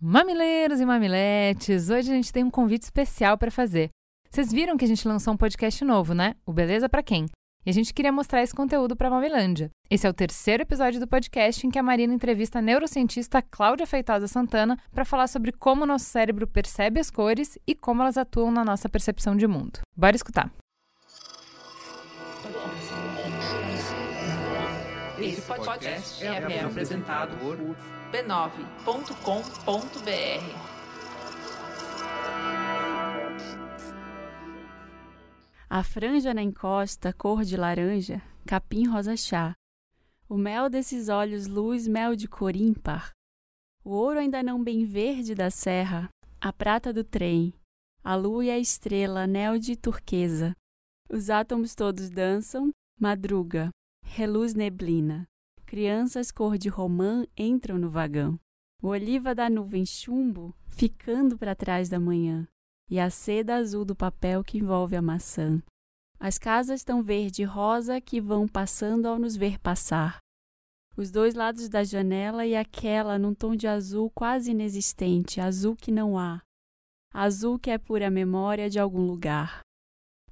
Mamileiros 0.00 0.80
e 0.80 0.86
mamiletes, 0.86 1.90
hoje 1.90 2.12
a 2.12 2.14
gente 2.14 2.32
tem 2.32 2.44
um 2.44 2.50
convite 2.50 2.82
especial 2.84 3.36
para 3.36 3.50
fazer. 3.50 3.88
Vocês 4.30 4.52
viram 4.52 4.76
que 4.76 4.84
a 4.84 4.88
gente 4.88 5.08
lançou 5.08 5.34
um 5.34 5.36
podcast 5.36 5.84
novo, 5.84 6.14
né? 6.14 6.36
O 6.46 6.52
Beleza 6.52 6.88
para 6.88 7.02
quem? 7.02 7.26
E 7.66 7.70
a 7.70 7.72
gente 7.72 7.92
queria 7.92 8.12
mostrar 8.12 8.40
esse 8.40 8.54
conteúdo 8.54 8.94
para 8.94 9.08
a 9.08 9.10
Mamilândia. 9.10 9.70
Esse 9.90 10.06
é 10.06 10.10
o 10.10 10.14
terceiro 10.14 10.62
episódio 10.62 11.00
do 11.00 11.08
podcast 11.08 11.66
em 11.66 11.70
que 11.70 11.80
a 11.80 11.82
Marina 11.82 12.14
entrevista 12.14 12.60
a 12.60 12.62
neurocientista 12.62 13.42
Cláudia 13.42 13.88
Feitosa 13.88 14.28
Santana 14.28 14.78
para 14.92 15.04
falar 15.04 15.26
sobre 15.26 15.50
como 15.50 15.82
o 15.82 15.86
nosso 15.86 16.04
cérebro 16.04 16.46
percebe 16.46 17.00
as 17.00 17.10
cores 17.10 17.58
e 17.66 17.74
como 17.74 18.00
elas 18.00 18.16
atuam 18.16 18.52
na 18.52 18.64
nossa 18.64 18.88
percepção 18.88 19.34
de 19.34 19.48
mundo. 19.48 19.80
Bora 19.96 20.14
escutar. 20.14 20.48
Esse 25.20 25.42
podcast 25.42 26.24
é, 26.24 26.28
é 26.28 26.64
apresentado 26.64 27.36
por 27.38 27.56
b9.com.br. 28.12 29.08
A 35.68 35.82
franja 35.82 36.32
na 36.32 36.40
encosta, 36.40 37.12
cor 37.12 37.42
de 37.42 37.56
laranja, 37.56 38.22
capim 38.46 38.86
rosa 38.86 39.16
chá. 39.16 39.54
O 40.28 40.36
mel 40.36 40.70
desses 40.70 41.08
olhos, 41.08 41.48
luz, 41.48 41.88
mel 41.88 42.14
de 42.14 42.28
cor 42.28 42.54
ímpar. 42.54 43.10
O 43.84 43.90
ouro 43.90 44.20
ainda 44.20 44.40
não 44.40 44.62
bem 44.62 44.84
verde 44.84 45.34
da 45.34 45.50
serra, 45.50 46.08
a 46.40 46.52
prata 46.52 46.92
do 46.92 47.02
trem, 47.02 47.52
a 48.04 48.14
lua 48.14 48.44
e 48.44 48.50
a 48.50 48.58
estrela, 48.58 49.22
anel 49.24 49.58
de 49.58 49.74
turquesa. 49.74 50.54
Os 51.10 51.28
átomos 51.28 51.74
todos 51.74 52.08
dançam, 52.08 52.70
madruga, 53.00 53.70
reluz 54.08 54.54
neblina. 54.54 55.28
Crianças 55.66 56.30
cor 56.30 56.56
de 56.56 56.68
romã 56.68 57.26
entram 57.36 57.78
no 57.78 57.90
vagão. 57.90 58.40
O 58.82 58.88
oliva 58.88 59.34
da 59.34 59.50
nuvem 59.50 59.84
chumbo 59.84 60.54
ficando 60.66 61.36
para 61.36 61.54
trás 61.54 61.88
da 61.88 62.00
manhã. 62.00 62.48
E 62.90 62.98
a 62.98 63.10
seda 63.10 63.56
azul 63.56 63.84
do 63.84 63.94
papel 63.94 64.42
que 64.42 64.58
envolve 64.58 64.96
a 64.96 65.02
maçã. 65.02 65.62
As 66.18 66.38
casas 66.38 66.82
tão 66.82 67.02
verde 67.02 67.42
e 67.42 67.44
rosa 67.44 68.00
que 68.00 68.20
vão 68.20 68.48
passando 68.48 69.06
ao 69.06 69.18
nos 69.18 69.36
ver 69.36 69.58
passar. 69.58 70.18
Os 70.96 71.10
dois 71.10 71.34
lados 71.34 71.68
da 71.68 71.84
janela 71.84 72.46
e 72.46 72.56
aquela 72.56 73.18
num 73.18 73.34
tom 73.34 73.54
de 73.54 73.68
azul 73.68 74.10
quase 74.10 74.50
inexistente, 74.50 75.40
azul 75.40 75.76
que 75.76 75.92
não 75.92 76.18
há. 76.18 76.40
Azul 77.12 77.58
que 77.58 77.70
é 77.70 77.78
pura 77.78 78.10
memória 78.10 78.68
de 78.68 78.80
algum 78.80 79.06
lugar. 79.06 79.60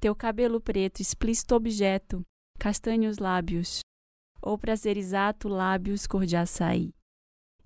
Teu 0.00 0.14
cabelo 0.14 0.60
preto, 0.60 1.00
explícito 1.00 1.54
objeto, 1.54 2.24
castanhos 2.58 3.18
lábios, 3.18 3.80
ou 4.40 4.58
para 4.58 4.76
ser 4.76 4.96
exato, 4.96 5.48
lábios 5.48 6.06
cor 6.06 6.26
de 6.26 6.36
açaí. 6.36 6.92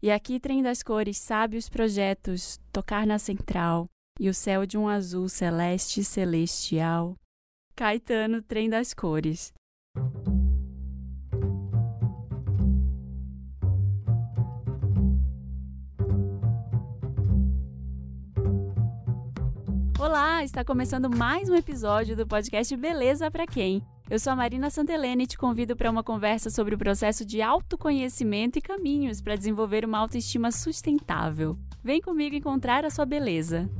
E 0.02 0.10
aqui 0.10 0.40
trem 0.40 0.62
das 0.62 0.82
cores, 0.82 1.18
sábios 1.18 1.68
projetos, 1.68 2.58
tocar 2.72 3.06
na 3.06 3.18
central, 3.18 3.86
e 4.18 4.28
o 4.28 4.34
céu 4.34 4.66
de 4.66 4.78
um 4.78 4.88
azul 4.88 5.28
celeste 5.28 6.02
celestial. 6.02 7.16
Caetano, 7.76 8.42
trem 8.42 8.68
das 8.68 8.92
cores. 8.92 9.52
Olá, 19.98 20.42
está 20.42 20.64
começando 20.64 21.10
mais 21.10 21.50
um 21.50 21.54
episódio 21.54 22.16
do 22.16 22.26
podcast 22.26 22.74
Beleza 22.74 23.30
para 23.30 23.46
quem? 23.46 23.82
Eu 24.10 24.18
sou 24.18 24.32
a 24.32 24.36
Marina 24.36 24.70
Santelene 24.70 25.22
e 25.22 25.26
te 25.28 25.38
convido 25.38 25.76
para 25.76 25.88
uma 25.88 26.02
conversa 26.02 26.50
sobre 26.50 26.74
o 26.74 26.78
processo 26.78 27.24
de 27.24 27.40
autoconhecimento 27.40 28.58
e 28.58 28.60
caminhos 28.60 29.20
para 29.20 29.36
desenvolver 29.36 29.84
uma 29.84 29.98
autoestima 29.98 30.50
sustentável. 30.50 31.56
Vem 31.80 32.00
comigo 32.00 32.34
encontrar 32.34 32.84
a 32.84 32.90
sua 32.90 33.06
beleza. 33.06 33.70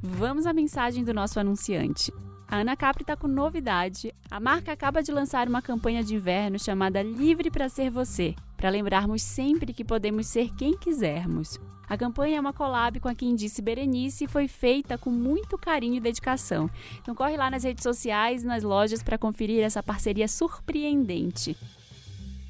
Vamos 0.00 0.46
à 0.46 0.52
mensagem 0.52 1.02
do 1.02 1.12
nosso 1.12 1.40
anunciante. 1.40 2.12
A 2.46 2.58
Ana 2.58 2.76
Capri 2.76 3.02
está 3.02 3.16
com 3.16 3.26
novidade. 3.26 4.14
A 4.30 4.38
marca 4.38 4.70
acaba 4.70 5.02
de 5.02 5.10
lançar 5.10 5.48
uma 5.48 5.60
campanha 5.60 6.04
de 6.04 6.14
inverno 6.14 6.60
chamada 6.60 7.02
Livre 7.02 7.50
para 7.50 7.68
Ser 7.68 7.90
Você, 7.90 8.36
para 8.58 8.70
lembrarmos 8.70 9.22
sempre 9.22 9.72
que 9.72 9.84
podemos 9.84 10.26
ser 10.26 10.52
quem 10.56 10.76
quisermos. 10.76 11.58
A 11.88 11.96
campanha 11.96 12.36
é 12.36 12.40
uma 12.40 12.52
collab 12.52 13.00
com 13.00 13.08
a 13.08 13.14
Quem 13.14 13.34
Disse 13.34 13.62
Berenice 13.62 14.24
e 14.24 14.28
foi 14.28 14.46
feita 14.46 14.98
com 14.98 15.10
muito 15.10 15.56
carinho 15.56 15.94
e 15.94 16.00
dedicação. 16.00 16.68
Então 17.00 17.14
corre 17.14 17.36
lá 17.36 17.50
nas 17.50 17.64
redes 17.64 17.82
sociais 17.82 18.42
e 18.42 18.46
nas 18.46 18.62
lojas 18.62 19.02
para 19.02 19.16
conferir 19.16 19.62
essa 19.62 19.82
parceria 19.82 20.28
surpreendente. 20.28 21.56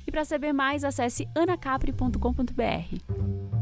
E 0.06 0.10
para 0.10 0.24
saber 0.24 0.54
mais, 0.54 0.82
acesse 0.82 1.28
anacapri.com.br. 1.36 3.57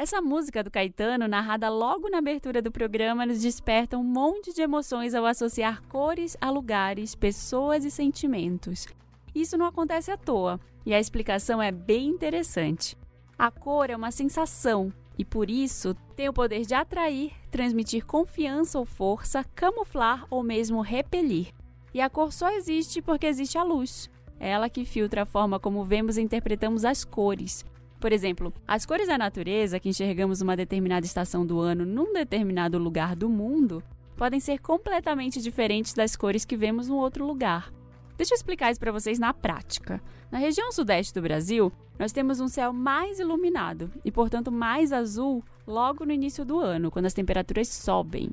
Essa 0.00 0.22
música 0.22 0.64
do 0.64 0.70
Caetano, 0.70 1.28
narrada 1.28 1.68
logo 1.68 2.08
na 2.08 2.20
abertura 2.20 2.62
do 2.62 2.72
programa, 2.72 3.26
nos 3.26 3.42
desperta 3.42 3.98
um 3.98 4.02
monte 4.02 4.50
de 4.50 4.62
emoções 4.62 5.14
ao 5.14 5.26
associar 5.26 5.82
cores 5.90 6.38
a 6.40 6.48
lugares, 6.48 7.14
pessoas 7.14 7.84
e 7.84 7.90
sentimentos. 7.90 8.86
Isso 9.34 9.58
não 9.58 9.66
acontece 9.66 10.10
à 10.10 10.16
toa, 10.16 10.58
e 10.86 10.94
a 10.94 10.98
explicação 10.98 11.60
é 11.60 11.70
bem 11.70 12.08
interessante. 12.08 12.96
A 13.38 13.50
cor 13.50 13.90
é 13.90 13.94
uma 13.94 14.10
sensação 14.10 14.90
e, 15.18 15.22
por 15.22 15.50
isso, 15.50 15.94
tem 16.16 16.30
o 16.30 16.32
poder 16.32 16.64
de 16.64 16.72
atrair, 16.72 17.32
transmitir 17.50 18.06
confiança 18.06 18.78
ou 18.78 18.86
força, 18.86 19.44
camuflar 19.54 20.24
ou 20.30 20.42
mesmo 20.42 20.80
repelir. 20.80 21.52
E 21.92 22.00
a 22.00 22.08
cor 22.08 22.32
só 22.32 22.50
existe 22.52 23.02
porque 23.02 23.26
existe 23.26 23.58
a 23.58 23.62
luz. 23.62 24.08
É 24.38 24.48
ela 24.48 24.70
que 24.70 24.86
filtra 24.86 25.24
a 25.24 25.26
forma 25.26 25.60
como 25.60 25.84
vemos 25.84 26.16
e 26.16 26.22
interpretamos 26.22 26.86
as 26.86 27.04
cores, 27.04 27.66
por 28.00 28.12
exemplo, 28.12 28.52
as 28.66 28.86
cores 28.86 29.06
da 29.06 29.18
natureza 29.18 29.78
que 29.78 29.90
enxergamos 29.90 30.40
numa 30.40 30.56
determinada 30.56 31.04
estação 31.04 31.44
do 31.44 31.60
ano 31.60 31.84
num 31.84 32.12
determinado 32.12 32.78
lugar 32.78 33.14
do 33.14 33.28
mundo 33.28 33.82
podem 34.16 34.40
ser 34.40 34.58
completamente 34.58 35.40
diferentes 35.40 35.92
das 35.92 36.16
cores 36.16 36.44
que 36.44 36.56
vemos 36.56 36.88
no 36.88 36.96
outro 36.96 37.26
lugar. 37.26 37.70
Deixa 38.16 38.34
eu 38.34 38.36
explicar 38.36 38.70
isso 38.70 38.80
para 38.80 38.92
vocês 38.92 39.18
na 39.18 39.32
prática. 39.32 40.02
Na 40.30 40.38
região 40.38 40.72
sudeste 40.72 41.12
do 41.12 41.22
Brasil, 41.22 41.72
nós 41.98 42.12
temos 42.12 42.40
um 42.40 42.48
céu 42.48 42.72
mais 42.72 43.18
iluminado 43.18 43.90
e, 44.04 44.10
portanto, 44.10 44.50
mais 44.50 44.92
azul 44.92 45.44
logo 45.66 46.04
no 46.04 46.12
início 46.12 46.44
do 46.44 46.58
ano, 46.58 46.90
quando 46.90 47.06
as 47.06 47.14
temperaturas 47.14 47.68
sobem. 47.68 48.30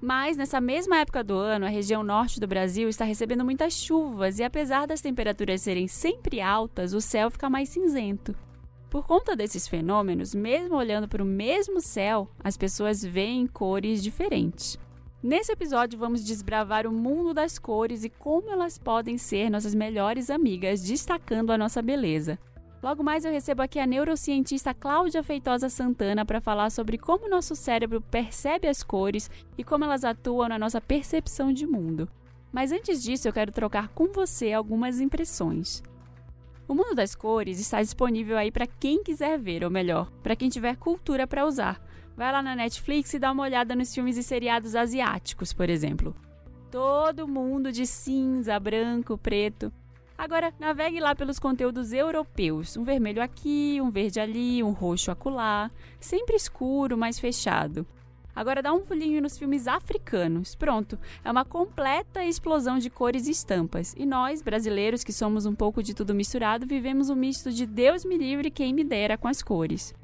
Mas 0.00 0.36
nessa 0.36 0.60
mesma 0.60 0.98
época 0.98 1.24
do 1.24 1.34
ano, 1.34 1.66
a 1.66 1.70
região 1.70 2.02
norte 2.02 2.38
do 2.38 2.46
Brasil 2.46 2.88
está 2.88 3.04
recebendo 3.04 3.44
muitas 3.44 3.74
chuvas 3.74 4.38
e, 4.38 4.44
apesar 4.44 4.86
das 4.86 5.00
temperaturas 5.00 5.62
serem 5.62 5.88
sempre 5.88 6.40
altas, 6.40 6.92
o 6.92 7.00
céu 7.00 7.30
fica 7.30 7.48
mais 7.48 7.68
cinzento. 7.68 8.34
Por 8.90 9.06
conta 9.06 9.34
desses 9.34 9.66
fenômenos, 9.66 10.34
mesmo 10.34 10.76
olhando 10.76 11.08
para 11.08 11.22
o 11.22 11.26
mesmo 11.26 11.80
céu, 11.80 12.28
as 12.42 12.56
pessoas 12.56 13.04
veem 13.04 13.46
cores 13.46 14.02
diferentes. 14.02 14.78
Nesse 15.22 15.50
episódio, 15.50 15.98
vamos 15.98 16.24
desbravar 16.24 16.86
o 16.86 16.92
mundo 16.92 17.34
das 17.34 17.58
cores 17.58 18.04
e 18.04 18.08
como 18.08 18.48
elas 18.48 18.78
podem 18.78 19.18
ser 19.18 19.50
nossas 19.50 19.74
melhores 19.74 20.30
amigas, 20.30 20.82
destacando 20.82 21.50
a 21.50 21.58
nossa 21.58 21.82
beleza. 21.82 22.38
Logo 22.80 23.02
mais, 23.02 23.24
eu 23.24 23.32
recebo 23.32 23.62
aqui 23.62 23.80
a 23.80 23.86
neurocientista 23.86 24.72
Cláudia 24.72 25.22
Feitosa 25.22 25.68
Santana 25.68 26.24
para 26.24 26.40
falar 26.40 26.70
sobre 26.70 26.96
como 26.96 27.28
nosso 27.28 27.56
cérebro 27.56 28.00
percebe 28.00 28.68
as 28.68 28.84
cores 28.84 29.28
e 29.58 29.64
como 29.64 29.82
elas 29.82 30.04
atuam 30.04 30.48
na 30.48 30.58
nossa 30.58 30.80
percepção 30.80 31.52
de 31.52 31.66
mundo. 31.66 32.08
Mas 32.52 32.70
antes 32.70 33.02
disso, 33.02 33.26
eu 33.26 33.32
quero 33.32 33.50
trocar 33.50 33.88
com 33.88 34.12
você 34.12 34.52
algumas 34.52 35.00
impressões. 35.00 35.82
O 36.68 36.74
mundo 36.74 36.94
das 36.94 37.14
cores 37.14 37.60
está 37.60 37.80
disponível 37.80 38.36
aí 38.36 38.50
para 38.50 38.66
quem 38.66 39.02
quiser 39.02 39.38
ver, 39.38 39.62
ou 39.62 39.70
melhor, 39.70 40.10
para 40.22 40.34
quem 40.34 40.48
tiver 40.48 40.76
cultura 40.76 41.26
para 41.26 41.46
usar. 41.46 41.80
Vai 42.16 42.32
lá 42.32 42.42
na 42.42 42.56
Netflix 42.56 43.14
e 43.14 43.18
dá 43.18 43.30
uma 43.30 43.44
olhada 43.44 43.76
nos 43.76 43.94
filmes 43.94 44.16
e 44.16 44.22
seriados 44.22 44.74
asiáticos, 44.74 45.52
por 45.52 45.70
exemplo. 45.70 46.16
Todo 46.70 47.28
mundo 47.28 47.70
de 47.70 47.86
cinza, 47.86 48.58
branco, 48.58 49.16
preto. 49.16 49.72
Agora, 50.18 50.52
navegue 50.58 50.98
lá 50.98 51.14
pelos 51.14 51.38
conteúdos 51.38 51.92
europeus. 51.92 52.76
Um 52.76 52.82
vermelho 52.82 53.22
aqui, 53.22 53.78
um 53.80 53.90
verde 53.90 54.18
ali, 54.18 54.62
um 54.62 54.72
roxo 54.72 55.10
acolá. 55.10 55.70
Sempre 56.00 56.36
escuro, 56.36 56.96
mas 56.96 57.18
fechado. 57.18 57.86
Agora 58.36 58.62
dá 58.62 58.70
um 58.70 58.82
pulinho 58.82 59.22
nos 59.22 59.38
filmes 59.38 59.66
africanos. 59.66 60.54
Pronto, 60.54 60.98
é 61.24 61.30
uma 61.30 61.42
completa 61.42 62.22
explosão 62.22 62.78
de 62.78 62.90
cores 62.90 63.26
e 63.26 63.30
estampas. 63.30 63.94
E 63.96 64.04
nós, 64.04 64.42
brasileiros, 64.42 65.02
que 65.02 65.12
somos 65.12 65.46
um 65.46 65.54
pouco 65.54 65.82
de 65.82 65.94
tudo 65.94 66.14
misturado, 66.14 66.66
vivemos 66.66 67.08
um 67.08 67.16
misto 67.16 67.50
de 67.50 67.64
Deus 67.64 68.04
me 68.04 68.18
livre 68.18 68.50
quem 68.50 68.74
me 68.74 68.84
dera 68.84 69.16
com 69.16 69.26
as 69.26 69.42
cores. 69.42 69.94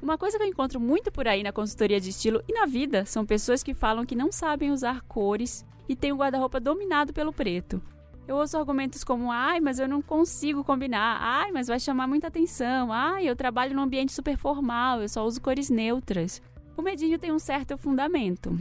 Uma 0.00 0.16
coisa 0.16 0.38
que 0.38 0.44
eu 0.44 0.48
encontro 0.48 0.78
muito 0.78 1.10
por 1.10 1.26
aí 1.26 1.42
na 1.42 1.52
consultoria 1.52 2.00
de 2.00 2.10
estilo 2.10 2.42
e 2.48 2.52
na 2.54 2.64
vida 2.64 3.04
são 3.04 3.26
pessoas 3.26 3.60
que 3.60 3.74
falam 3.74 4.06
que 4.06 4.14
não 4.14 4.30
sabem 4.30 4.70
usar 4.70 5.02
cores 5.02 5.66
e 5.88 5.96
têm 5.96 6.12
o 6.12 6.16
guarda-roupa 6.16 6.60
dominado 6.60 7.12
pelo 7.12 7.32
preto. 7.32 7.82
Eu 8.26 8.36
ouço 8.36 8.56
argumentos 8.56 9.02
como: 9.02 9.32
ai, 9.32 9.58
mas 9.58 9.80
eu 9.80 9.88
não 9.88 10.00
consigo 10.00 10.62
combinar, 10.62 11.18
ai, 11.20 11.50
mas 11.50 11.66
vai 11.66 11.80
chamar 11.80 12.06
muita 12.06 12.28
atenção, 12.28 12.92
ai, 12.92 13.28
eu 13.28 13.34
trabalho 13.34 13.74
num 13.74 13.82
ambiente 13.82 14.12
super 14.12 14.36
formal, 14.36 15.02
eu 15.02 15.08
só 15.08 15.26
uso 15.26 15.40
cores 15.40 15.68
neutras. 15.68 16.40
O 16.80 16.82
medinho 16.82 17.18
tem 17.18 17.30
um 17.30 17.38
certo 17.38 17.76
fundamento. 17.76 18.58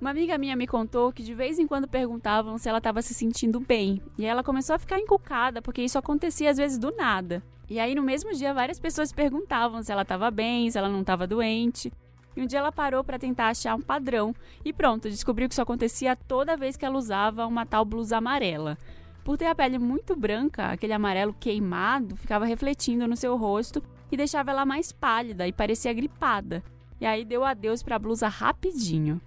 Uma 0.00 0.10
amiga 0.10 0.36
minha 0.36 0.56
me 0.56 0.66
contou 0.66 1.12
que 1.12 1.22
de 1.22 1.32
vez 1.32 1.56
em 1.56 1.68
quando 1.68 1.86
perguntavam 1.86 2.58
se 2.58 2.68
ela 2.68 2.78
estava 2.78 3.00
se 3.00 3.14
sentindo 3.14 3.60
bem, 3.60 4.02
e 4.18 4.26
ela 4.26 4.42
começou 4.42 4.74
a 4.74 4.78
ficar 4.80 4.98
encucada 4.98 5.62
porque 5.62 5.80
isso 5.80 5.96
acontecia 5.96 6.50
às 6.50 6.56
vezes 6.56 6.78
do 6.78 6.90
nada. 6.96 7.40
E 7.68 7.78
aí 7.78 7.94
no 7.94 8.02
mesmo 8.02 8.34
dia 8.34 8.52
várias 8.52 8.80
pessoas 8.80 9.12
perguntavam 9.12 9.84
se 9.84 9.92
ela 9.92 10.02
estava 10.02 10.32
bem, 10.32 10.68
se 10.68 10.78
ela 10.78 10.88
não 10.88 11.02
estava 11.02 11.28
doente. 11.28 11.92
E 12.36 12.42
um 12.42 12.46
dia 12.46 12.58
ela 12.58 12.72
parou 12.72 13.04
para 13.04 13.20
tentar 13.20 13.50
achar 13.50 13.76
um 13.76 13.80
padrão 13.80 14.34
e 14.64 14.72
pronto, 14.72 15.08
descobriu 15.08 15.46
que 15.46 15.54
isso 15.54 15.62
acontecia 15.62 16.16
toda 16.16 16.56
vez 16.56 16.76
que 16.76 16.84
ela 16.84 16.98
usava 16.98 17.46
uma 17.46 17.64
tal 17.64 17.84
blusa 17.84 18.16
amarela. 18.16 18.76
Por 19.22 19.38
ter 19.38 19.46
a 19.46 19.54
pele 19.54 19.78
muito 19.78 20.16
branca, 20.16 20.72
aquele 20.72 20.92
amarelo 20.92 21.36
queimado 21.38 22.16
ficava 22.16 22.44
refletindo 22.44 23.06
no 23.06 23.14
seu 23.14 23.36
rosto 23.36 23.80
e 24.10 24.16
deixava 24.16 24.50
ela 24.50 24.66
mais 24.66 24.90
pálida 24.90 25.46
e 25.46 25.52
parecia 25.52 25.92
gripada. 25.92 26.64
E 27.00 27.06
aí 27.06 27.24
deu 27.24 27.44
adeus 27.44 27.82
para 27.82 27.96
a 27.96 27.98
blusa 27.98 28.28
rapidinho. 28.28 29.20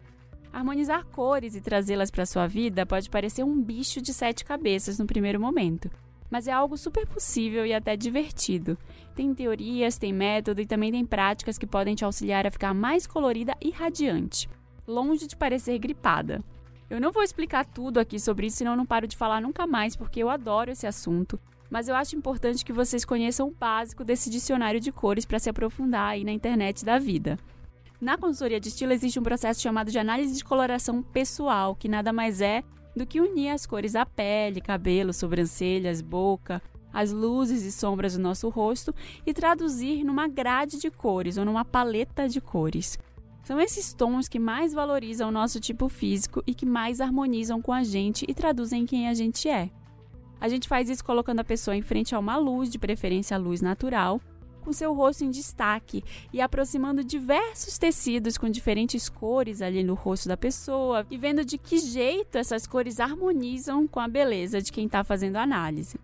Harmonizar 0.51 1.03
cores 1.07 1.55
e 1.55 1.61
trazê-las 1.61 2.11
para 2.11 2.27
sua 2.27 2.45
vida 2.45 2.85
pode 2.85 3.09
parecer 3.09 3.43
um 3.43 3.59
bicho 3.59 3.99
de 3.99 4.13
sete 4.13 4.45
cabeças 4.45 4.99
no 4.99 5.07
primeiro 5.07 5.39
momento, 5.39 5.89
mas 6.29 6.47
é 6.47 6.51
algo 6.51 6.77
super 6.77 7.07
possível 7.07 7.65
e 7.65 7.73
até 7.73 7.97
divertido. 7.97 8.77
Tem 9.15 9.33
teorias, 9.33 9.97
tem 9.97 10.13
método 10.13 10.61
e 10.61 10.67
também 10.67 10.91
tem 10.91 11.03
práticas 11.03 11.57
que 11.57 11.65
podem 11.65 11.95
te 11.95 12.05
auxiliar 12.05 12.45
a 12.45 12.51
ficar 12.51 12.73
mais 12.73 13.07
colorida 13.07 13.55
e 13.59 13.71
radiante, 13.71 14.47
longe 14.87 15.25
de 15.25 15.35
parecer 15.35 15.79
gripada. 15.79 16.43
Eu 16.87 17.01
não 17.01 17.11
vou 17.11 17.23
explicar 17.23 17.65
tudo 17.65 17.99
aqui 17.99 18.19
sobre 18.19 18.45
isso, 18.45 18.57
senão 18.57 18.75
não 18.75 18.85
paro 18.85 19.07
de 19.07 19.17
falar 19.17 19.41
nunca 19.41 19.65
mais, 19.65 19.95
porque 19.95 20.21
eu 20.21 20.29
adoro 20.29 20.69
esse 20.69 20.85
assunto. 20.85 21.39
Mas 21.67 21.87
eu 21.87 21.95
acho 21.95 22.15
importante 22.15 22.63
que 22.63 22.71
vocês 22.71 23.03
conheçam 23.03 23.47
o 23.47 23.51
básico 23.51 24.03
desse 24.03 24.29
dicionário 24.29 24.79
de 24.79 24.91
cores 24.91 25.25
para 25.25 25.39
se 25.39 25.49
aprofundar 25.49 26.09
aí 26.09 26.23
na 26.23 26.31
internet 26.31 26.85
da 26.85 26.99
vida. 26.99 27.39
Na 28.03 28.17
consultoria 28.17 28.59
de 28.59 28.67
estilo 28.67 28.91
existe 28.91 29.17
um 29.17 29.23
processo 29.23 29.61
chamado 29.61 29.89
de 29.89 29.97
análise 29.97 30.35
de 30.35 30.44
coloração 30.44 31.01
pessoal, 31.01 31.73
que 31.73 31.88
nada 31.88 32.11
mais 32.11 32.41
é 32.41 32.61
do 32.94 33.05
que 33.05 33.21
unir 33.21 33.47
as 33.47 33.65
cores 33.65 33.94
da 33.94 34.05
pele, 34.05 34.59
cabelo, 34.59 35.13
sobrancelhas, 35.13 36.01
boca, 36.01 36.61
as 36.91 37.13
luzes 37.13 37.63
e 37.63 37.71
sombras 37.71 38.17
do 38.17 38.21
nosso 38.21 38.50
rosto 38.50 38.94
e 39.25 39.33
traduzir 39.33 40.03
numa 40.03 40.27
grade 40.27 40.77
de 40.77 40.91
cores 40.91 41.38
ou 41.38 41.45
numa 41.45 41.63
paleta 41.63 42.27
de 42.27 42.41
cores. 42.41 43.00
São 43.41 43.57
esses 43.57 43.94
tons 43.94 44.27
que 44.27 44.38
mais 44.38 44.73
valorizam 44.73 45.29
o 45.29 45.31
nosso 45.31 45.57
tipo 45.61 45.88
físico 45.88 46.44
e 46.45 46.53
que 46.53 46.65
mais 46.65 46.99
harmonizam 46.99 47.61
com 47.61 47.71
a 47.71 47.85
gente 47.85 48.25
e 48.27 48.33
traduzem 48.33 48.85
quem 48.85 49.07
a 49.07 49.13
gente 49.13 49.47
é. 49.47 49.69
A 50.41 50.49
gente 50.49 50.67
faz 50.67 50.89
isso 50.89 51.06
colocando 51.06 51.39
a 51.39 51.45
pessoa 51.45 51.73
em 51.73 51.81
frente 51.81 52.13
a 52.13 52.19
uma 52.19 52.35
luz, 52.35 52.69
de 52.69 52.77
preferência 52.77 53.38
a 53.38 53.39
luz 53.39 53.61
natural, 53.61 54.19
com 54.63 54.74
seu 54.74 54.94
rosto 54.94 55.24
em 55.24 55.30
destaque 55.30 56.04
e 56.31 56.42
aproximando 56.42 57.04
diversos 57.04 57.77
tecidos 57.77 58.38
com 58.38 58.50
diferentes 58.50 59.10
cores 59.10 59.62
ali 59.62 59.83
no 59.83 59.94
rosto 59.94 60.27
da 60.27 60.38
pessoa 60.38 61.06
e 61.12 61.18
vendo 61.18 61.45
de 61.45 61.57
que 61.57 61.77
jeito 61.77 62.38
essas 62.38 62.65
cores 62.65 63.00
harmonizam 63.00 63.88
com 63.88 64.00
a 64.00 64.07
beleza 64.07 64.62
de 64.62 64.71
quem 64.71 64.86
está 64.86 65.04
fazendo 65.04 65.36
a 65.36 65.44
análise. 65.44 66.00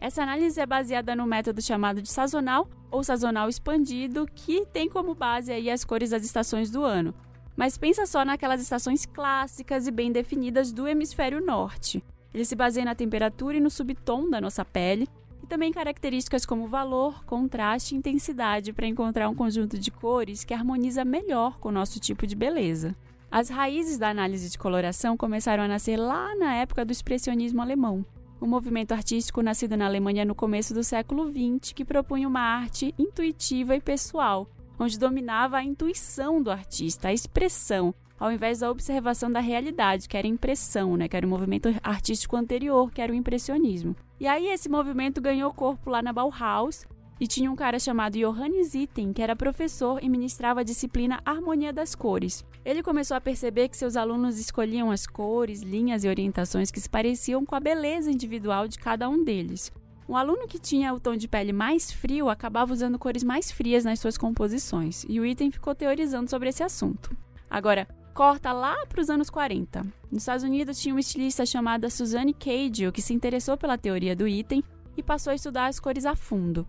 Essa 0.00 0.22
análise 0.22 0.60
é 0.60 0.66
baseada 0.66 1.16
no 1.16 1.26
método 1.26 1.62
chamado 1.62 2.02
de 2.02 2.10
sazonal 2.10 2.68
ou 2.90 3.02
sazonal 3.02 3.48
expandido, 3.48 4.26
que 4.34 4.66
tem 4.66 4.88
como 4.88 5.14
base 5.14 5.52
aí 5.52 5.70
as 5.70 5.84
cores 5.84 6.10
das 6.10 6.24
estações 6.24 6.70
do 6.70 6.84
ano. 6.84 7.14
Mas 7.56 7.78
pensa 7.78 8.04
só 8.04 8.24
naquelas 8.24 8.60
estações 8.60 9.06
clássicas 9.06 9.86
e 9.86 9.90
bem 9.90 10.12
definidas 10.12 10.72
do 10.72 10.86
hemisfério 10.86 11.40
norte. 11.40 12.04
Ele 12.34 12.44
se 12.44 12.54
baseia 12.54 12.84
na 12.84 12.94
temperatura 12.94 13.56
e 13.56 13.60
no 13.60 13.70
subtom 13.70 14.28
da 14.28 14.40
nossa 14.40 14.62
pele, 14.62 15.08
e 15.46 15.48
também 15.48 15.72
características 15.72 16.44
como 16.44 16.66
valor, 16.66 17.24
contraste 17.24 17.94
e 17.94 17.98
intensidade 17.98 18.72
para 18.72 18.88
encontrar 18.88 19.28
um 19.28 19.34
conjunto 19.34 19.78
de 19.78 19.92
cores 19.92 20.42
que 20.42 20.52
harmoniza 20.52 21.04
melhor 21.04 21.58
com 21.60 21.68
o 21.68 21.72
nosso 21.72 22.00
tipo 22.00 22.26
de 22.26 22.34
beleza. 22.34 22.96
As 23.30 23.48
raízes 23.48 23.96
da 23.96 24.08
análise 24.08 24.50
de 24.50 24.58
coloração 24.58 25.16
começaram 25.16 25.62
a 25.62 25.68
nascer 25.68 25.96
lá 25.96 26.34
na 26.34 26.54
época 26.56 26.84
do 26.84 26.90
expressionismo 26.90 27.62
alemão, 27.62 28.04
um 28.42 28.46
movimento 28.46 28.90
artístico 28.90 29.40
nascido 29.40 29.76
na 29.76 29.86
Alemanha 29.86 30.24
no 30.24 30.34
começo 30.34 30.74
do 30.74 30.82
século 30.82 31.30
XX 31.30 31.72
que 31.72 31.84
propunha 31.84 32.26
uma 32.26 32.40
arte 32.40 32.92
intuitiva 32.98 33.76
e 33.76 33.80
pessoal, 33.80 34.50
onde 34.78 34.98
dominava 34.98 35.58
a 35.58 35.64
intuição 35.64 36.42
do 36.42 36.50
artista, 36.50 37.08
a 37.08 37.12
expressão, 37.12 37.94
ao 38.18 38.32
invés 38.32 38.60
da 38.60 38.70
observação 38.70 39.30
da 39.30 39.40
realidade, 39.40 40.08
que 40.08 40.16
era 40.16 40.26
impressão, 40.26 40.96
né, 40.96 41.08
que 41.08 41.16
era 41.16 41.26
o 41.26 41.30
movimento 41.30 41.68
artístico 41.82 42.36
anterior, 42.36 42.90
que 42.90 43.00
era 43.00 43.12
o 43.12 43.14
impressionismo. 43.14 43.94
E 44.18 44.26
aí 44.26 44.48
esse 44.48 44.68
movimento 44.68 45.20
ganhou 45.20 45.52
corpo 45.52 45.90
lá 45.90 46.00
na 46.00 46.12
Bauhaus, 46.12 46.84
e 47.18 47.26
tinha 47.26 47.50
um 47.50 47.56
cara 47.56 47.78
chamado 47.78 48.18
Johannes 48.18 48.74
Itten, 48.74 49.12
que 49.12 49.22
era 49.22 49.34
professor 49.34 49.98
e 50.02 50.08
ministrava 50.08 50.60
a 50.60 50.64
disciplina 50.64 51.20
Harmonia 51.24 51.72
das 51.72 51.94
Cores. 51.94 52.44
Ele 52.64 52.82
começou 52.82 53.16
a 53.16 53.20
perceber 53.20 53.68
que 53.68 53.76
seus 53.76 53.96
alunos 53.96 54.38
escolhiam 54.38 54.90
as 54.90 55.06
cores, 55.06 55.62
linhas 55.62 56.04
e 56.04 56.08
orientações 56.08 56.70
que 56.70 56.80
se 56.80 56.90
pareciam 56.90 57.44
com 57.44 57.54
a 57.54 57.60
beleza 57.60 58.10
individual 58.10 58.68
de 58.68 58.78
cada 58.78 59.08
um 59.08 59.24
deles. 59.24 59.72
Um 60.08 60.16
aluno 60.16 60.46
que 60.46 60.58
tinha 60.58 60.92
o 60.92 61.00
tom 61.00 61.16
de 61.16 61.26
pele 61.26 61.52
mais 61.52 61.90
frio 61.90 62.28
acabava 62.28 62.72
usando 62.72 62.98
cores 62.98 63.24
mais 63.24 63.50
frias 63.50 63.84
nas 63.84 63.98
suas 63.98 64.18
composições, 64.18 65.04
e 65.08 65.18
o 65.18 65.26
Itten 65.26 65.50
ficou 65.50 65.74
teorizando 65.74 66.30
sobre 66.30 66.50
esse 66.50 66.62
assunto. 66.62 67.16
Agora, 67.48 67.88
corta 68.16 68.50
lá 68.50 68.86
para 68.86 69.02
os 69.02 69.10
anos 69.10 69.28
40. 69.28 69.82
Nos 70.10 70.22
Estados 70.22 70.42
Unidos 70.42 70.80
tinha 70.80 70.94
uma 70.94 71.00
estilista 71.00 71.44
chamada 71.44 71.90
Suzanne 71.90 72.32
Cagio 72.32 72.90
que 72.90 73.02
se 73.02 73.12
interessou 73.12 73.58
pela 73.58 73.76
teoria 73.76 74.16
do 74.16 74.26
item 74.26 74.64
e 74.96 75.02
passou 75.02 75.32
a 75.32 75.34
estudar 75.34 75.66
as 75.66 75.78
cores 75.78 76.06
a 76.06 76.16
fundo. 76.16 76.66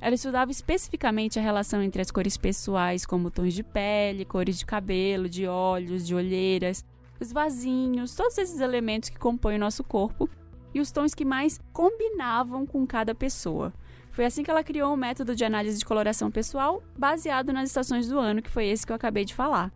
Ela 0.00 0.16
estudava 0.16 0.50
especificamente 0.50 1.38
a 1.38 1.42
relação 1.42 1.80
entre 1.84 2.02
as 2.02 2.10
cores 2.10 2.36
pessoais, 2.36 3.06
como 3.06 3.30
tons 3.30 3.54
de 3.54 3.62
pele, 3.62 4.24
cores 4.24 4.58
de 4.58 4.66
cabelo, 4.66 5.28
de 5.28 5.46
olhos, 5.46 6.04
de 6.04 6.16
olheiras, 6.16 6.84
os 7.20 7.30
vasinhos, 7.30 8.16
todos 8.16 8.36
esses 8.36 8.58
elementos 8.58 9.08
que 9.08 9.18
compõem 9.20 9.54
o 9.54 9.60
nosso 9.60 9.84
corpo, 9.84 10.28
e 10.74 10.80
os 10.80 10.90
tons 10.90 11.14
que 11.14 11.24
mais 11.24 11.60
combinavam 11.72 12.66
com 12.66 12.84
cada 12.84 13.14
pessoa. 13.14 13.72
Foi 14.10 14.24
assim 14.24 14.42
que 14.42 14.50
ela 14.50 14.64
criou 14.64 14.92
um 14.94 14.96
método 14.96 15.36
de 15.36 15.44
análise 15.44 15.78
de 15.78 15.84
coloração 15.84 16.28
pessoal 16.28 16.82
baseado 16.98 17.52
nas 17.52 17.68
estações 17.68 18.08
do 18.08 18.18
ano, 18.18 18.42
que 18.42 18.50
foi 18.50 18.66
esse 18.66 18.84
que 18.84 18.90
eu 18.90 18.96
acabei 18.96 19.24
de 19.24 19.32
falar. 19.32 19.72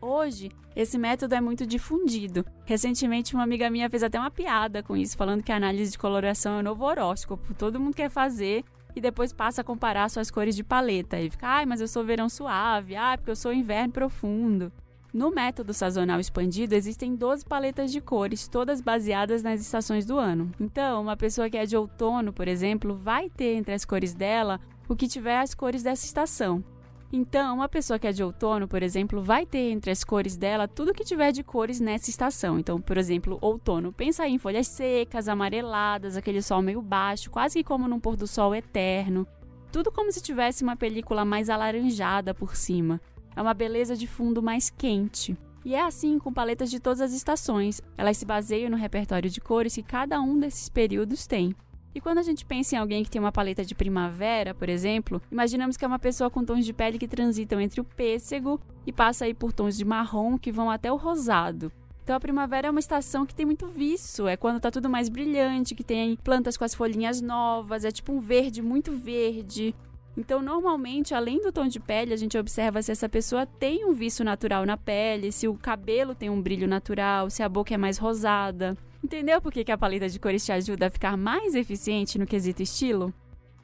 Hoje, 0.00 0.50
esse 0.74 0.96
método 0.96 1.34
é 1.34 1.40
muito 1.40 1.66
difundido. 1.66 2.44
Recentemente, 2.64 3.34
uma 3.34 3.42
amiga 3.42 3.68
minha 3.68 3.90
fez 3.90 4.02
até 4.02 4.18
uma 4.18 4.30
piada 4.30 4.82
com 4.82 4.96
isso, 4.96 5.16
falando 5.16 5.42
que 5.42 5.52
a 5.52 5.56
análise 5.56 5.92
de 5.92 5.98
coloração 5.98 6.56
é 6.56 6.60
o 6.60 6.62
novo 6.62 6.84
horóscopo. 6.84 7.54
Todo 7.54 7.78
mundo 7.78 7.94
quer 7.94 8.08
fazer 8.08 8.64
e 8.96 9.00
depois 9.00 9.32
passa 9.32 9.60
a 9.60 9.64
comparar 9.64 10.08
suas 10.08 10.30
cores 10.30 10.56
de 10.56 10.64
paleta. 10.64 11.20
E 11.20 11.28
fica, 11.28 11.46
ai, 11.46 11.66
mas 11.66 11.80
eu 11.80 11.88
sou 11.88 12.04
verão 12.04 12.28
suave, 12.28 12.96
ah, 12.96 13.16
porque 13.16 13.30
eu 13.30 13.36
sou 13.36 13.52
inverno 13.52 13.92
profundo. 13.92 14.72
No 15.12 15.30
método 15.30 15.74
sazonal 15.74 16.20
expandido, 16.20 16.74
existem 16.74 17.16
12 17.16 17.44
paletas 17.44 17.90
de 17.90 18.00
cores, 18.00 18.46
todas 18.46 18.80
baseadas 18.80 19.42
nas 19.42 19.60
estações 19.60 20.06
do 20.06 20.18
ano. 20.18 20.52
Então, 20.60 21.02
uma 21.02 21.16
pessoa 21.16 21.50
que 21.50 21.56
é 21.56 21.66
de 21.66 21.76
outono, 21.76 22.32
por 22.32 22.46
exemplo, 22.46 22.94
vai 22.94 23.28
ter 23.28 23.54
entre 23.54 23.74
as 23.74 23.84
cores 23.84 24.14
dela 24.14 24.60
o 24.88 24.94
que 24.94 25.08
tiver 25.08 25.40
as 25.40 25.52
cores 25.52 25.82
dessa 25.82 26.06
estação. 26.06 26.64
Então, 27.12 27.56
uma 27.56 27.68
pessoa 27.68 27.98
que 27.98 28.06
é 28.06 28.12
de 28.12 28.22
outono, 28.22 28.68
por 28.68 28.84
exemplo, 28.84 29.20
vai 29.20 29.44
ter 29.44 29.70
entre 29.70 29.90
as 29.90 30.04
cores 30.04 30.36
dela 30.36 30.68
tudo 30.68 30.94
que 30.94 31.04
tiver 31.04 31.32
de 31.32 31.42
cores 31.42 31.80
nessa 31.80 32.08
estação. 32.08 32.56
Então, 32.56 32.80
por 32.80 32.96
exemplo, 32.96 33.36
outono, 33.40 33.92
pensa 33.92 34.28
em 34.28 34.38
folhas 34.38 34.68
secas, 34.68 35.26
amareladas, 35.26 36.16
aquele 36.16 36.40
sol 36.40 36.62
meio 36.62 36.80
baixo, 36.80 37.28
quase 37.28 37.58
que 37.58 37.64
como 37.64 37.88
num 37.88 37.98
pôr 37.98 38.16
do 38.16 38.28
sol 38.28 38.54
eterno. 38.54 39.26
Tudo 39.72 39.90
como 39.90 40.12
se 40.12 40.20
tivesse 40.20 40.62
uma 40.62 40.76
película 40.76 41.24
mais 41.24 41.50
alaranjada 41.50 42.32
por 42.32 42.54
cima. 42.54 43.00
É 43.34 43.42
uma 43.42 43.54
beleza 43.54 43.96
de 43.96 44.06
fundo 44.06 44.40
mais 44.40 44.70
quente. 44.70 45.36
E 45.64 45.74
é 45.74 45.82
assim 45.82 46.18
com 46.18 46.32
paletas 46.32 46.70
de 46.70 46.78
todas 46.78 47.00
as 47.00 47.12
estações. 47.12 47.80
Elas 47.98 48.16
se 48.16 48.24
baseiam 48.24 48.70
no 48.70 48.76
repertório 48.76 49.28
de 49.28 49.40
cores 49.40 49.74
que 49.74 49.82
cada 49.82 50.20
um 50.20 50.38
desses 50.38 50.68
períodos 50.68 51.26
tem. 51.26 51.54
E 51.94 52.00
quando 52.00 52.18
a 52.18 52.22
gente 52.22 52.44
pensa 52.44 52.76
em 52.76 52.78
alguém 52.78 53.02
que 53.02 53.10
tem 53.10 53.20
uma 53.20 53.32
paleta 53.32 53.64
de 53.64 53.74
primavera, 53.74 54.54
por 54.54 54.68
exemplo, 54.68 55.20
imaginamos 55.30 55.76
que 55.76 55.84
é 55.84 55.88
uma 55.88 55.98
pessoa 55.98 56.30
com 56.30 56.44
tons 56.44 56.64
de 56.64 56.72
pele 56.72 56.98
que 56.98 57.08
transitam 57.08 57.60
entre 57.60 57.80
o 57.80 57.84
pêssego 57.84 58.60
e 58.86 58.92
passa 58.92 59.24
aí 59.24 59.34
por 59.34 59.52
tons 59.52 59.76
de 59.76 59.84
marrom 59.84 60.38
que 60.38 60.52
vão 60.52 60.70
até 60.70 60.92
o 60.92 60.96
rosado. 60.96 61.72
Então 62.04 62.16
a 62.16 62.20
primavera 62.20 62.68
é 62.68 62.70
uma 62.70 62.80
estação 62.80 63.26
que 63.26 63.34
tem 63.34 63.44
muito 63.44 63.66
viço, 63.66 64.26
é 64.26 64.36
quando 64.36 64.60
tá 64.60 64.70
tudo 64.70 64.88
mais 64.88 65.08
brilhante, 65.08 65.74
que 65.74 65.84
tem 65.84 66.16
plantas 66.16 66.56
com 66.56 66.64
as 66.64 66.74
folhinhas 66.74 67.20
novas, 67.20 67.84
é 67.84 67.90
tipo 67.90 68.12
um 68.12 68.20
verde 68.20 68.62
muito 68.62 68.92
verde. 68.92 69.74
Então, 70.16 70.42
normalmente, 70.42 71.14
além 71.14 71.40
do 71.40 71.52
tom 71.52 71.68
de 71.68 71.78
pele, 71.78 72.12
a 72.12 72.16
gente 72.16 72.36
observa 72.36 72.82
se 72.82 72.90
essa 72.90 73.08
pessoa 73.08 73.46
tem 73.46 73.84
um 73.84 73.92
viço 73.92 74.24
natural 74.24 74.66
na 74.66 74.76
pele, 74.76 75.30
se 75.30 75.46
o 75.46 75.54
cabelo 75.54 76.14
tem 76.14 76.28
um 76.28 76.42
brilho 76.42 76.66
natural, 76.66 77.30
se 77.30 77.42
a 77.42 77.48
boca 77.48 77.72
é 77.72 77.78
mais 77.78 77.96
rosada. 77.96 78.76
Entendeu 79.02 79.40
por 79.40 79.52
que, 79.52 79.72
a 79.72 79.78
paleta 79.78 80.08
de 80.08 80.18
cores 80.20 80.44
te 80.44 80.52
ajuda 80.52 80.86
a 80.86 80.90
ficar 80.90 81.16
mais 81.16 81.54
eficiente 81.54 82.18
no 82.18 82.26
quesito 82.26 82.62
estilo? 82.62 83.12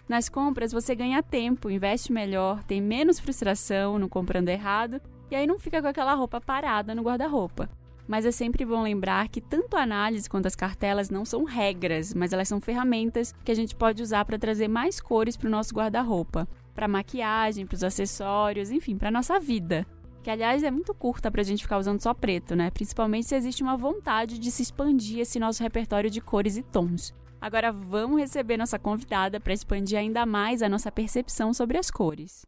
Nas 0.09 0.29
compras 0.29 0.73
você 0.73 0.95
ganha 0.95 1.23
tempo, 1.23 1.69
investe 1.69 2.13
melhor, 2.13 2.63
tem 2.65 2.81
menos 2.81 3.19
frustração 3.19 3.99
no 3.99 4.09
comprando 4.09 4.49
errado 4.49 5.01
e 5.31 5.35
aí 5.35 5.47
não 5.47 5.59
fica 5.59 5.83
com 5.83 5.89
aquela 5.89 6.15
roupa 6.15 6.41
parada 6.41 6.95
no 6.95 7.03
guarda-roupa. 7.03 7.69
Mas 8.09 8.25
é 8.25 8.31
sempre 8.31 8.65
bom 8.65 8.83
lembrar 8.83 9.29
que 9.29 9.41
tanto 9.41 9.77
a 9.77 9.83
análise 9.83 10.31
quanto 10.31 10.47
as 10.47 10.55
cartelas 10.55 11.11
não 11.11 11.25
são 11.25 11.45
regras, 11.45 12.15
mas 12.15 12.33
elas 12.33 12.47
são 12.47 12.61
ferramentas 12.61 13.35
que 13.45 13.51
a 13.51 13.55
gente 13.55 13.75
pode 13.75 14.01
usar 14.01 14.25
para 14.25 14.39
trazer 14.39 14.69
mais 14.69 15.01
cores 15.01 15.37
para 15.37 15.49
o 15.49 15.51
nosso 15.51 15.75
guarda-roupa, 15.75 16.49
para 16.73 16.87
maquiagem, 16.87 17.67
para 17.67 17.75
os 17.75 17.83
acessórios, 17.83 18.71
enfim, 18.71 18.97
para 18.97 19.11
nossa 19.11 19.41
vida. 19.41 19.85
Que 20.27 20.31
aliás 20.33 20.65
é 20.65 20.73
muito 20.73 20.93
curta 20.93 21.31
para 21.31 21.41
a 21.41 21.45
gente 21.45 21.63
ficar 21.63 21.79
usando 21.79 22.03
só 22.03 22.13
preto, 22.13 22.57
né? 22.57 22.69
Principalmente 22.69 23.29
se 23.29 23.37
existe 23.37 23.63
uma 23.63 23.77
vontade 23.77 24.41
de 24.41 24.51
se 24.51 24.61
expandir 24.61 25.21
esse 25.21 25.39
nosso 25.39 25.63
repertório 25.63 26.11
de 26.11 26.21
cores 26.21 26.57
e 26.57 26.65
tons. 26.65 27.15
Agora 27.41 27.71
vamos 27.71 28.19
receber 28.19 28.57
nossa 28.57 28.77
convidada 28.77 29.39
para 29.39 29.53
expandir 29.53 29.97
ainda 29.97 30.27
mais 30.27 30.63
a 30.63 30.69
nossa 30.69 30.91
percepção 30.91 31.55
sobre 31.55 31.79
as 31.79 31.93
cores. 31.93 32.45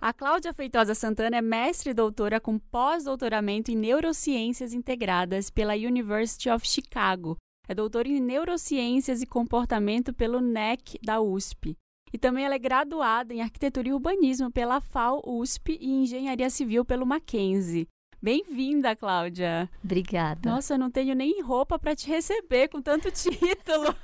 A 0.00 0.12
Cláudia 0.12 0.54
Feitosa 0.54 0.94
Santana 0.94 1.38
é 1.38 1.42
mestre 1.42 1.90
e 1.90 1.94
doutora 1.94 2.38
com 2.38 2.60
pós-doutoramento 2.60 3.72
em 3.72 3.76
neurociências 3.76 4.72
integradas 4.72 5.50
pela 5.50 5.74
University 5.74 6.48
of 6.48 6.64
Chicago. 6.64 7.36
É 7.68 7.74
doutora 7.74 8.08
em 8.08 8.20
neurociências 8.20 9.22
e 9.22 9.26
comportamento 9.26 10.12
pelo 10.12 10.40
NEC 10.40 10.98
da 11.02 11.20
USP. 11.20 11.76
E 12.12 12.18
também 12.18 12.44
ela 12.44 12.56
é 12.56 12.58
graduada 12.58 13.32
em 13.32 13.40
arquitetura 13.40 13.88
e 13.88 13.92
urbanismo 13.92 14.50
pela 14.50 14.80
FAO 14.80 15.22
USP 15.24 15.78
e 15.80 15.88
engenharia 15.88 16.50
civil 16.50 16.84
pelo 16.84 17.06
Mackenzie. 17.06 17.88
Bem-vinda, 18.20 18.94
Cláudia. 18.94 19.68
Obrigada. 19.82 20.48
Nossa, 20.48 20.74
eu 20.74 20.78
não 20.78 20.90
tenho 20.90 21.14
nem 21.14 21.42
roupa 21.42 21.78
para 21.78 21.96
te 21.96 22.06
receber 22.06 22.68
com 22.68 22.80
tanto 22.80 23.10
título. 23.12 23.94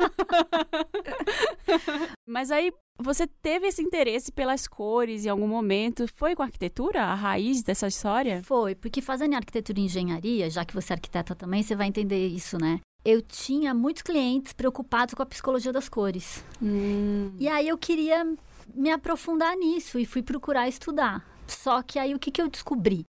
Mas 2.26 2.50
aí 2.50 2.72
você 3.00 3.28
teve 3.28 3.68
esse 3.68 3.80
interesse 3.80 4.32
pelas 4.32 4.66
cores 4.66 5.24
em 5.24 5.28
algum 5.28 5.46
momento? 5.46 6.08
Foi 6.08 6.34
com 6.34 6.42
a 6.42 6.46
arquitetura 6.46 7.04
a 7.04 7.14
raiz 7.14 7.62
dessa 7.62 7.86
história? 7.86 8.42
Foi, 8.42 8.74
porque 8.74 9.00
fazendo 9.00 9.34
arquitetura 9.34 9.78
e 9.78 9.84
engenharia, 9.84 10.50
já 10.50 10.64
que 10.64 10.74
você 10.74 10.92
é 10.92 10.96
arquiteta 10.96 11.34
também, 11.34 11.62
você 11.62 11.76
vai 11.76 11.86
entender 11.86 12.26
isso, 12.26 12.58
né? 12.58 12.80
Eu 13.10 13.22
tinha 13.22 13.72
muitos 13.72 14.02
clientes 14.02 14.52
preocupados 14.52 15.14
com 15.14 15.22
a 15.22 15.26
psicologia 15.26 15.72
das 15.72 15.88
cores. 15.88 16.44
Hum. 16.62 17.32
E 17.38 17.48
aí 17.48 17.66
eu 17.66 17.78
queria 17.78 18.36
me 18.74 18.90
aprofundar 18.90 19.56
nisso 19.56 19.98
e 19.98 20.04
fui 20.04 20.22
procurar 20.22 20.68
estudar. 20.68 21.26
Só 21.46 21.80
que 21.80 21.98
aí 21.98 22.14
o 22.14 22.18
que, 22.18 22.30
que 22.30 22.42
eu 22.42 22.50
descobri? 22.50 23.06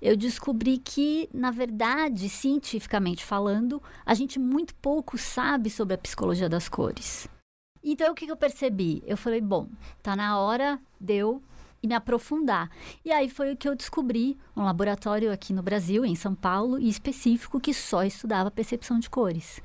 eu 0.00 0.16
descobri 0.16 0.78
que, 0.78 1.28
na 1.32 1.50
verdade, 1.52 2.28
cientificamente 2.28 3.24
falando, 3.24 3.80
a 4.06 4.14
gente 4.14 4.36
muito 4.38 4.74
pouco 4.76 5.18
sabe 5.18 5.70
sobre 5.70 5.94
a 5.94 5.98
psicologia 5.98 6.48
das 6.48 6.68
cores. 6.68 7.28
Então, 7.82 8.12
o 8.12 8.14
que, 8.14 8.30
eu 8.30 8.36
percebi? 8.36 9.02
Eu 9.06 9.16
falei, 9.16 9.40
bom, 9.40 9.68
tá 10.02 10.14
na 10.14 10.38
hora 10.38 10.80
de 11.00 11.14
eu 11.14 11.42
me 11.86 11.94
aprofundar. 11.94 12.70
E 13.04 13.10
aí 13.10 13.28
foi 13.28 13.52
o 13.52 13.56
que 13.56 13.68
eu 13.68 13.74
descobri, 13.74 14.38
um 14.56 14.64
laboratório 14.64 15.32
aqui 15.32 15.52
no 15.52 15.62
Brasil, 15.62 16.04
em 16.04 16.14
São 16.14 16.34
Paulo, 16.34 16.78
e 16.78 16.88
específico, 16.88 17.60
que 17.60 17.74
só 17.74 18.04
estudava 18.04 18.50
percepção 18.50 18.98
de 18.98 19.08
cores. 19.08 19.60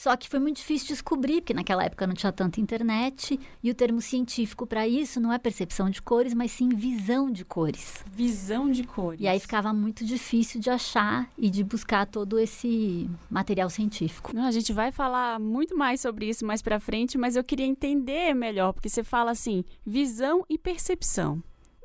Só 0.00 0.16
que 0.16 0.30
foi 0.30 0.40
muito 0.40 0.56
difícil 0.56 0.88
descobrir, 0.88 1.42
porque 1.42 1.52
naquela 1.52 1.84
época 1.84 2.06
não 2.06 2.14
tinha 2.14 2.32
tanta 2.32 2.58
internet, 2.58 3.38
e 3.62 3.70
o 3.70 3.74
termo 3.74 4.00
científico 4.00 4.66
para 4.66 4.88
isso 4.88 5.20
não 5.20 5.30
é 5.30 5.38
percepção 5.38 5.90
de 5.90 6.00
cores, 6.00 6.32
mas 6.32 6.52
sim 6.52 6.70
visão 6.70 7.30
de 7.30 7.44
cores. 7.44 8.02
Visão 8.10 8.70
de 8.70 8.82
cores. 8.82 9.20
E 9.20 9.28
aí 9.28 9.38
ficava 9.38 9.74
muito 9.74 10.02
difícil 10.02 10.58
de 10.58 10.70
achar 10.70 11.30
e 11.36 11.50
de 11.50 11.62
buscar 11.62 12.06
todo 12.06 12.38
esse 12.38 13.10
material 13.28 13.68
científico. 13.68 14.34
Não, 14.34 14.46
a 14.46 14.50
gente 14.50 14.72
vai 14.72 14.90
falar 14.90 15.38
muito 15.38 15.76
mais 15.76 16.00
sobre 16.00 16.30
isso 16.30 16.46
mais 16.46 16.62
para 16.62 16.80
frente, 16.80 17.18
mas 17.18 17.36
eu 17.36 17.44
queria 17.44 17.66
entender 17.66 18.32
melhor, 18.32 18.72
porque 18.72 18.88
você 18.88 19.04
fala 19.04 19.32
assim, 19.32 19.62
visão 19.84 20.46
e 20.48 20.56
percepção. 20.56 21.42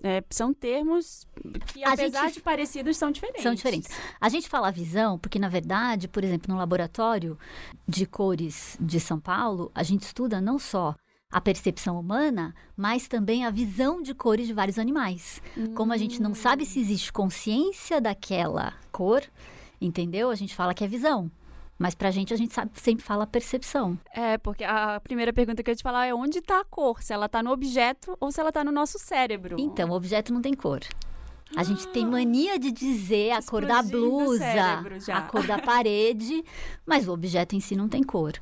É, 0.07 0.23
são 0.29 0.53
termos 0.53 1.25
que, 1.73 1.83
a 1.83 1.93
apesar 1.93 2.25
gente... 2.25 2.35
de 2.35 2.41
parecidos, 2.41 2.95
são 2.95 3.09
diferentes. 3.09 3.41
São 3.41 3.55
diferentes. 3.55 3.89
A 4.21 4.29
gente 4.29 4.47
fala 4.47 4.69
visão 4.69 5.17
porque, 5.17 5.39
na 5.39 5.49
verdade, 5.49 6.07
por 6.07 6.23
exemplo, 6.23 6.53
no 6.53 6.59
laboratório 6.59 7.35
de 7.87 8.05
cores 8.05 8.77
de 8.79 8.99
São 8.99 9.19
Paulo, 9.19 9.71
a 9.73 9.81
gente 9.81 10.03
estuda 10.03 10.39
não 10.39 10.59
só 10.59 10.93
a 11.31 11.41
percepção 11.41 11.99
humana, 11.99 12.53
mas 12.77 13.07
também 13.07 13.45
a 13.45 13.49
visão 13.49 13.99
de 13.99 14.13
cores 14.13 14.45
de 14.45 14.53
vários 14.53 14.77
animais. 14.77 15.41
Hum. 15.57 15.73
Como 15.73 15.91
a 15.91 15.97
gente 15.97 16.21
não 16.21 16.35
sabe 16.35 16.67
se 16.67 16.79
existe 16.79 17.11
consciência 17.11 17.99
daquela 17.99 18.75
cor, 18.91 19.23
entendeu? 19.81 20.29
A 20.29 20.35
gente 20.35 20.53
fala 20.53 20.75
que 20.75 20.83
é 20.83 20.87
visão. 20.87 21.31
Mas 21.77 21.93
pra 21.93 22.09
gente, 22.09 22.33
a 22.33 22.37
gente 22.37 22.53
sabe, 22.53 22.71
sempre 22.75 23.03
fala 23.03 23.27
percepção. 23.27 23.99
É, 24.13 24.37
porque 24.37 24.63
a 24.63 24.99
primeira 25.01 25.33
pergunta 25.33 25.61
que 25.61 25.69
eu 25.69 25.73
ia 25.73 25.75
te 25.75 25.83
falar 25.83 26.05
é 26.05 26.13
onde 26.13 26.41
tá 26.41 26.61
a 26.61 26.65
cor? 26.65 27.03
Se 27.03 27.13
ela 27.13 27.27
tá 27.27 27.43
no 27.43 27.51
objeto 27.51 28.15
ou 28.19 28.31
se 28.31 28.39
ela 28.39 28.51
tá 28.51 28.63
no 28.63 28.71
nosso 28.71 28.97
cérebro? 28.97 29.57
Então, 29.59 29.89
o 29.89 29.93
objeto 29.93 30.33
não 30.33 30.41
tem 30.41 30.53
cor. 30.53 30.79
A 31.55 31.61
ah, 31.61 31.63
gente 31.63 31.87
tem 31.89 32.05
mania 32.05 32.57
de 32.57 32.71
dizer 32.71 33.31
a 33.31 33.41
cor 33.41 33.65
da 33.65 33.81
blusa, 33.83 34.45
a 35.13 35.21
cor 35.23 35.45
da 35.45 35.59
parede, 35.59 36.43
mas 36.85 37.07
o 37.07 37.13
objeto 37.13 37.55
em 37.55 37.59
si 37.59 37.75
não 37.75 37.87
tem 37.87 38.03
cor. 38.03 38.33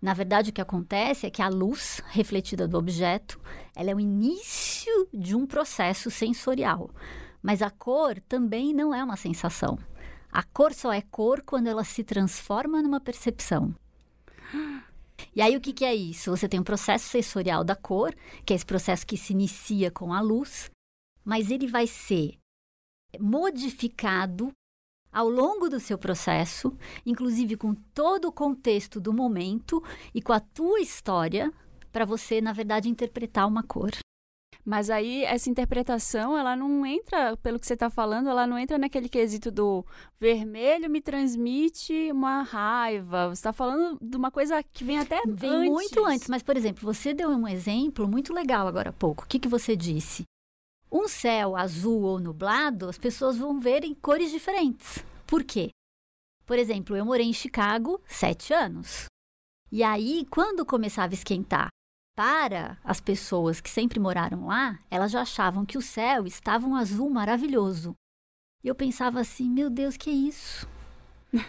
Na 0.00 0.14
verdade, 0.14 0.50
o 0.50 0.52
que 0.52 0.60
acontece 0.60 1.26
é 1.26 1.30
que 1.30 1.42
a 1.42 1.48
luz 1.48 2.00
refletida 2.08 2.66
do 2.66 2.78
objeto, 2.78 3.38
ela 3.74 3.90
é 3.90 3.94
o 3.94 4.00
início 4.00 5.08
de 5.12 5.34
um 5.34 5.44
processo 5.46 6.10
sensorial. 6.10 6.90
Mas 7.42 7.62
a 7.62 7.70
cor 7.70 8.18
também 8.28 8.72
não 8.72 8.94
é 8.94 9.02
uma 9.02 9.16
sensação. 9.16 9.78
A 10.30 10.42
cor 10.42 10.72
só 10.72 10.92
é 10.92 11.00
cor 11.00 11.42
quando 11.42 11.66
ela 11.68 11.84
se 11.84 12.04
transforma 12.04 12.82
numa 12.82 13.00
percepção. 13.00 13.74
E 15.34 15.42
aí, 15.42 15.56
o 15.56 15.60
que, 15.60 15.72
que 15.72 15.84
é 15.84 15.94
isso? 15.94 16.30
Você 16.30 16.48
tem 16.48 16.60
um 16.60 16.64
processo 16.64 17.08
sensorial 17.08 17.64
da 17.64 17.74
cor, 17.74 18.14
que 18.44 18.52
é 18.52 18.56
esse 18.56 18.66
processo 18.66 19.06
que 19.06 19.16
se 19.16 19.32
inicia 19.32 19.90
com 19.90 20.12
a 20.12 20.20
luz, 20.20 20.70
mas 21.24 21.50
ele 21.50 21.66
vai 21.66 21.86
ser 21.86 22.38
modificado 23.18 24.52
ao 25.10 25.28
longo 25.28 25.68
do 25.68 25.80
seu 25.80 25.98
processo, 25.98 26.76
inclusive 27.04 27.56
com 27.56 27.74
todo 27.74 28.28
o 28.28 28.32
contexto 28.32 29.00
do 29.00 29.12
momento 29.12 29.82
e 30.14 30.20
com 30.20 30.32
a 30.32 30.40
tua 30.40 30.80
história, 30.80 31.52
para 31.90 32.04
você, 32.04 32.40
na 32.40 32.52
verdade, 32.52 32.88
interpretar 32.88 33.46
uma 33.46 33.62
cor. 33.62 33.90
Mas 34.68 34.90
aí 34.90 35.24
essa 35.24 35.48
interpretação, 35.48 36.36
ela 36.36 36.54
não 36.54 36.84
entra, 36.84 37.34
pelo 37.38 37.58
que 37.58 37.66
você 37.66 37.72
está 37.72 37.88
falando, 37.88 38.28
ela 38.28 38.46
não 38.46 38.58
entra 38.58 38.76
naquele 38.76 39.08
quesito 39.08 39.50
do 39.50 39.82
vermelho 40.20 40.90
me 40.90 41.00
transmite 41.00 42.12
uma 42.12 42.42
raiva. 42.42 43.28
Você 43.28 43.40
está 43.40 43.50
falando 43.50 43.98
de 43.98 44.14
uma 44.14 44.30
coisa 44.30 44.62
que 44.62 44.84
vem 44.84 44.98
até 44.98 45.22
vem 45.26 45.50
antes. 45.50 45.70
muito 45.70 46.04
antes. 46.04 46.28
Mas, 46.28 46.42
por 46.42 46.54
exemplo, 46.54 46.84
você 46.84 47.14
deu 47.14 47.30
um 47.30 47.48
exemplo 47.48 48.06
muito 48.06 48.34
legal 48.34 48.68
agora 48.68 48.90
há 48.90 48.92
pouco. 48.92 49.24
O 49.24 49.26
que, 49.26 49.38
que 49.38 49.48
você 49.48 49.74
disse? 49.74 50.24
Um 50.92 51.08
céu 51.08 51.56
azul 51.56 52.02
ou 52.02 52.20
nublado, 52.20 52.90
as 52.90 52.98
pessoas 52.98 53.38
vão 53.38 53.58
ver 53.58 53.84
em 53.84 53.94
cores 53.94 54.30
diferentes. 54.30 55.02
Por 55.26 55.44
quê? 55.44 55.70
Por 56.44 56.58
exemplo, 56.58 56.94
eu 56.94 57.06
morei 57.06 57.24
em 57.24 57.32
Chicago 57.32 58.02
sete 58.04 58.52
anos. 58.52 59.06
E 59.72 59.82
aí, 59.82 60.26
quando 60.28 60.66
começava 60.66 61.14
a 61.14 61.16
esquentar 61.16 61.68
para 62.18 62.76
as 62.82 63.00
pessoas 63.00 63.60
que 63.60 63.70
sempre 63.70 64.00
moraram 64.00 64.48
lá, 64.48 64.80
elas 64.90 65.12
já 65.12 65.20
achavam 65.20 65.64
que 65.64 65.78
o 65.78 65.80
céu 65.80 66.26
estava 66.26 66.66
um 66.66 66.74
azul 66.74 67.08
maravilhoso. 67.08 67.94
E 68.64 68.66
eu 68.66 68.74
pensava 68.74 69.20
assim, 69.20 69.48
meu 69.48 69.70
Deus, 69.70 69.96
que 69.96 70.10
é 70.10 70.14
isso? 70.14 70.68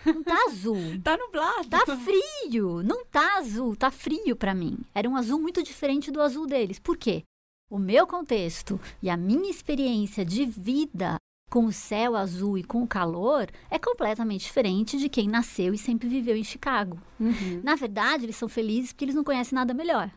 Não 0.06 0.22
tá 0.22 0.46
azul. 0.48 0.78
tá 1.04 1.18
nublado. 1.18 1.70
Tá 1.70 1.98
frio. 1.98 2.84
Não 2.84 3.04
tá 3.04 3.40
azul, 3.40 3.76
tá 3.76 3.90
frio 3.90 4.36
para 4.36 4.54
mim. 4.54 4.78
Era 4.94 5.10
um 5.10 5.16
azul 5.16 5.42
muito 5.42 5.64
diferente 5.64 6.12
do 6.12 6.22
azul 6.22 6.46
deles. 6.46 6.78
Por 6.78 6.96
quê? 6.96 7.24
O 7.68 7.80
meu 7.80 8.06
contexto 8.06 8.80
e 9.02 9.10
a 9.10 9.18
minha 9.18 9.50
experiência 9.50 10.24
de 10.24 10.46
vida 10.46 11.16
com 11.50 11.66
o 11.66 11.74
céu 11.74 12.16
azul 12.16 12.60
e 12.60 12.64
com 12.64 12.84
o 12.84 12.88
calor 12.88 13.50
é 13.72 13.80
completamente 13.80 14.46
diferente 14.46 15.00
de 15.00 15.10
quem 15.10 15.28
nasceu 15.28 15.74
e 15.74 15.80
sempre 15.80 16.08
viveu 16.08 16.38
em 16.38 16.44
Chicago. 16.44 17.02
Uhum. 17.20 17.60
Na 17.64 17.74
verdade, 17.74 18.26
eles 18.26 18.36
são 18.36 18.48
felizes 18.48 18.94
porque 18.94 19.06
eles 19.06 19.16
não 19.16 19.24
conhecem 19.24 19.56
nada 19.56 19.74
melhor. 19.74 20.12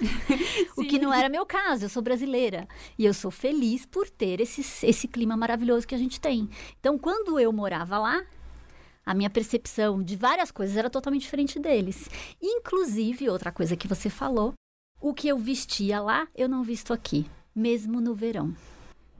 o 0.76 0.82
que 0.82 0.98
não 0.98 1.12
era 1.12 1.28
meu 1.28 1.46
caso, 1.46 1.84
eu 1.84 1.88
sou 1.88 2.02
brasileira. 2.02 2.66
E 2.98 3.04
eu 3.04 3.14
sou 3.14 3.30
feliz 3.30 3.86
por 3.86 4.08
ter 4.08 4.40
esse, 4.40 4.86
esse 4.86 5.08
clima 5.08 5.36
maravilhoso 5.36 5.86
que 5.86 5.94
a 5.94 5.98
gente 5.98 6.20
tem. 6.20 6.48
Então, 6.80 6.98
quando 6.98 7.38
eu 7.38 7.52
morava 7.52 7.98
lá, 7.98 8.24
a 9.04 9.14
minha 9.14 9.30
percepção 9.30 10.02
de 10.02 10.16
várias 10.16 10.50
coisas 10.50 10.76
era 10.76 10.90
totalmente 10.90 11.22
diferente 11.22 11.58
deles. 11.58 12.08
Inclusive, 12.42 13.28
outra 13.28 13.52
coisa 13.52 13.76
que 13.76 13.86
você 13.86 14.10
falou, 14.10 14.52
o 15.00 15.14
que 15.14 15.28
eu 15.28 15.38
vestia 15.38 16.00
lá, 16.00 16.26
eu 16.34 16.48
não 16.48 16.62
visto 16.62 16.92
aqui, 16.92 17.26
mesmo 17.54 18.00
no 18.00 18.14
verão. 18.14 18.54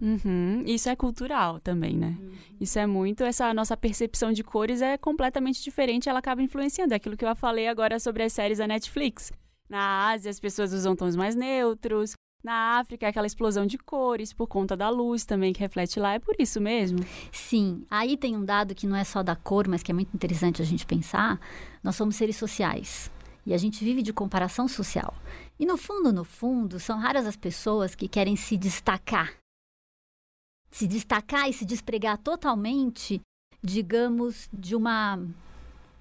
Uhum. 0.01 0.63
Isso 0.67 0.89
é 0.89 0.97
cultural 0.97 1.59
também, 1.61 1.97
né? 1.97 2.17
Uhum. 2.21 2.33
Isso 2.61 2.79
é 2.79 2.87
muito. 2.87 3.25
Essa 3.25 3.55
nossa 3.55 3.77
percepção 3.77 4.33
de 4.33 4.45
cores 4.45 4.83
é 4.83 4.99
completamente 4.99 5.63
diferente. 5.63 6.09
Ela 6.09 6.19
acaba 6.19 6.43
influenciando. 6.43 6.93
É 6.93 6.97
aquilo 6.97 7.17
que 7.17 7.25
eu 7.25 7.35
falei 7.35 7.67
agora 7.67 7.99
sobre 7.99 8.23
as 8.23 8.33
séries 8.33 8.59
da 8.59 8.67
Netflix. 8.67 9.33
Na 9.69 10.09
Ásia, 10.11 10.31
as 10.31 10.41
pessoas 10.41 10.73
usam 10.73 10.95
tons 10.95 11.17
mais 11.17 11.35
neutros. 11.35 12.15
Na 12.45 12.79
África, 12.79 13.07
é 13.07 13.09
aquela 13.09 13.27
explosão 13.27 13.67
de 13.67 13.77
cores 13.77 14.33
por 14.33 14.47
conta 14.47 14.77
da 14.77 14.89
luz 14.89 15.25
também 15.25 15.53
que 15.53 15.59
reflete 15.59 15.99
lá. 15.99 16.15
É 16.15 16.19
por 16.19 16.37
isso 16.39 16.61
mesmo? 16.61 16.99
Sim. 17.33 17.85
Aí 17.91 18.17
tem 18.17 18.37
um 18.37 18.45
dado 18.45 18.75
que 18.75 18.87
não 18.87 18.95
é 18.95 19.03
só 19.03 19.23
da 19.23 19.35
cor, 19.35 19.67
mas 19.67 19.83
que 19.83 19.91
é 19.91 19.95
muito 19.95 20.15
interessante 20.15 20.63
a 20.63 20.65
gente 20.65 20.87
pensar. 20.87 21.41
Nós 21.83 21.97
somos 21.97 22.15
seres 22.15 22.37
sociais. 22.37 23.11
E 23.45 23.55
a 23.55 23.59
gente 23.59 23.85
vive 23.85 24.03
de 24.03 24.13
comparação 24.13 24.69
social. 24.69 25.15
E 25.59 25.65
no 25.65 25.77
fundo, 25.77 26.13
no 26.13 26.25
fundo, 26.25 26.79
são 26.79 26.99
raras 26.99 27.27
as 27.27 27.37
pessoas 27.37 27.95
que 27.95 28.09
querem 28.09 28.37
se 28.37 28.57
destacar. 28.57 29.35
Se 30.71 30.87
destacar 30.87 31.49
e 31.49 31.53
se 31.53 31.65
despregar 31.65 32.19
totalmente, 32.19 33.21
digamos, 33.63 34.49
de 34.53 34.75
uma. 34.75 35.19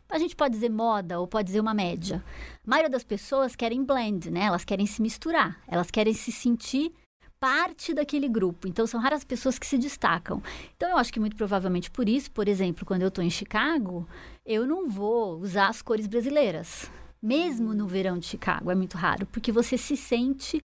A 0.09 0.19
gente 0.19 0.35
pode 0.35 0.53
dizer 0.53 0.69
moda 0.69 1.19
ou 1.19 1.27
pode 1.27 1.47
dizer 1.47 1.59
uma 1.59 1.73
média. 1.73 2.23
A 2.65 2.69
maioria 2.69 2.89
das 2.89 3.03
pessoas 3.03 3.55
querem 3.55 3.83
blend, 3.83 4.29
né? 4.29 4.41
Elas 4.41 4.63
querem 4.63 4.85
se 4.85 5.01
misturar, 5.01 5.59
elas 5.67 5.89
querem 5.89 6.13
se 6.13 6.31
sentir 6.31 6.93
parte 7.39 7.93
daquele 7.93 8.27
grupo. 8.27 8.67
Então, 8.67 8.87
são 8.87 8.99
raras 8.99 9.23
pessoas 9.23 9.59
que 9.59 9.65
se 9.65 9.77
destacam. 9.77 10.41
Então, 10.75 10.89
eu 10.89 10.97
acho 10.97 11.11
que 11.11 11.19
muito 11.19 11.35
provavelmente 11.35 11.91
por 11.91 12.07
isso, 12.07 12.31
por 12.31 12.47
exemplo, 12.47 12.85
quando 12.85 13.01
eu 13.01 13.09
estou 13.09 13.23
em 13.23 13.29
Chicago, 13.29 14.07
eu 14.45 14.65
não 14.65 14.89
vou 14.89 15.39
usar 15.39 15.67
as 15.67 15.81
cores 15.81 16.07
brasileiras. 16.07 16.89
Mesmo 17.21 17.73
no 17.73 17.87
verão 17.87 18.17
de 18.17 18.25
Chicago, 18.25 18.71
é 18.71 18.75
muito 18.75 18.97
raro, 18.97 19.25
porque 19.27 19.51
você 19.51 19.77
se 19.77 19.97
sente 19.97 20.59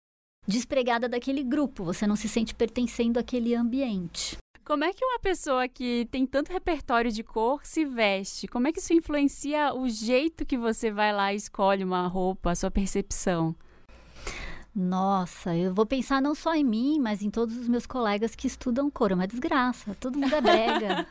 despregada 0.46 1.08
daquele 1.08 1.42
grupo, 1.42 1.84
você 1.84 2.06
não 2.06 2.16
se 2.16 2.28
sente 2.28 2.54
pertencendo 2.54 3.18
àquele 3.18 3.54
ambiente. 3.54 4.36
Como 4.70 4.84
é 4.84 4.92
que 4.92 5.04
uma 5.04 5.18
pessoa 5.18 5.66
que 5.66 6.06
tem 6.12 6.24
tanto 6.24 6.52
repertório 6.52 7.10
de 7.10 7.24
cor 7.24 7.58
se 7.64 7.84
veste? 7.84 8.46
Como 8.46 8.68
é 8.68 8.72
que 8.72 8.78
isso 8.78 8.92
influencia 8.92 9.74
o 9.74 9.88
jeito 9.88 10.46
que 10.46 10.56
você 10.56 10.92
vai 10.92 11.12
lá 11.12 11.32
e 11.32 11.36
escolhe 11.36 11.82
uma 11.82 12.06
roupa, 12.06 12.52
a 12.52 12.54
sua 12.54 12.70
percepção? 12.70 13.52
Nossa, 14.72 15.56
eu 15.56 15.74
vou 15.74 15.84
pensar 15.84 16.22
não 16.22 16.36
só 16.36 16.54
em 16.54 16.62
mim, 16.62 17.00
mas 17.00 17.20
em 17.20 17.30
todos 17.30 17.56
os 17.56 17.66
meus 17.66 17.84
colegas 17.84 18.36
que 18.36 18.46
estudam 18.46 18.88
cor. 18.88 19.10
É 19.10 19.14
uma 19.16 19.26
desgraça. 19.26 19.96
Todo 19.98 20.16
mundo 20.16 20.36
é 20.36 20.40
brega. 20.40 21.04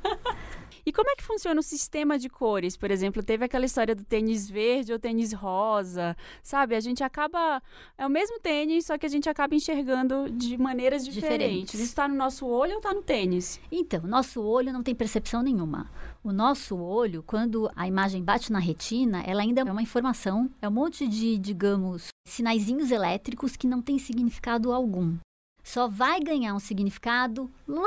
E 0.84 0.92
como 0.92 1.10
é 1.10 1.16
que 1.16 1.22
funciona 1.22 1.60
o 1.60 1.62
sistema 1.62 2.18
de 2.18 2.28
cores? 2.28 2.76
Por 2.76 2.90
exemplo, 2.90 3.22
teve 3.22 3.44
aquela 3.44 3.64
história 3.64 3.94
do 3.94 4.04
tênis 4.04 4.48
verde 4.48 4.92
ou 4.92 4.98
tênis 4.98 5.32
rosa, 5.32 6.16
sabe? 6.42 6.74
A 6.74 6.80
gente 6.80 7.02
acaba. 7.02 7.62
É 7.98 8.06
o 8.06 8.10
mesmo 8.10 8.40
tênis, 8.40 8.86
só 8.86 8.96
que 8.96 9.06
a 9.06 9.08
gente 9.08 9.28
acaba 9.28 9.54
enxergando 9.54 10.30
de 10.30 10.56
maneiras 10.56 11.04
diferentes. 11.04 11.38
diferentes. 11.38 11.74
Isso 11.74 11.84
está 11.84 12.08
no 12.08 12.14
nosso 12.14 12.46
olho 12.46 12.72
ou 12.72 12.78
está 12.78 12.94
no 12.94 13.02
tênis? 13.02 13.60
Então, 13.70 14.02
nosso 14.02 14.42
olho 14.42 14.72
não 14.72 14.82
tem 14.82 14.94
percepção 14.94 15.42
nenhuma. 15.42 15.90
O 16.22 16.32
nosso 16.32 16.76
olho, 16.76 17.22
quando 17.22 17.70
a 17.74 17.86
imagem 17.86 18.22
bate 18.22 18.52
na 18.52 18.58
retina, 18.58 19.22
ela 19.26 19.42
ainda 19.42 19.62
é 19.62 19.64
uma 19.64 19.82
informação, 19.82 20.50
é 20.60 20.68
um 20.68 20.72
monte 20.72 21.06
de, 21.06 21.38
digamos, 21.38 22.08
sinaizinhos 22.26 22.90
elétricos 22.90 23.56
que 23.56 23.66
não 23.66 23.80
tem 23.80 23.98
significado 23.98 24.72
algum. 24.72 25.16
Só 25.62 25.88
vai 25.88 26.20
ganhar 26.20 26.54
um 26.54 26.58
significado 26.58 27.50
lá 27.66 27.86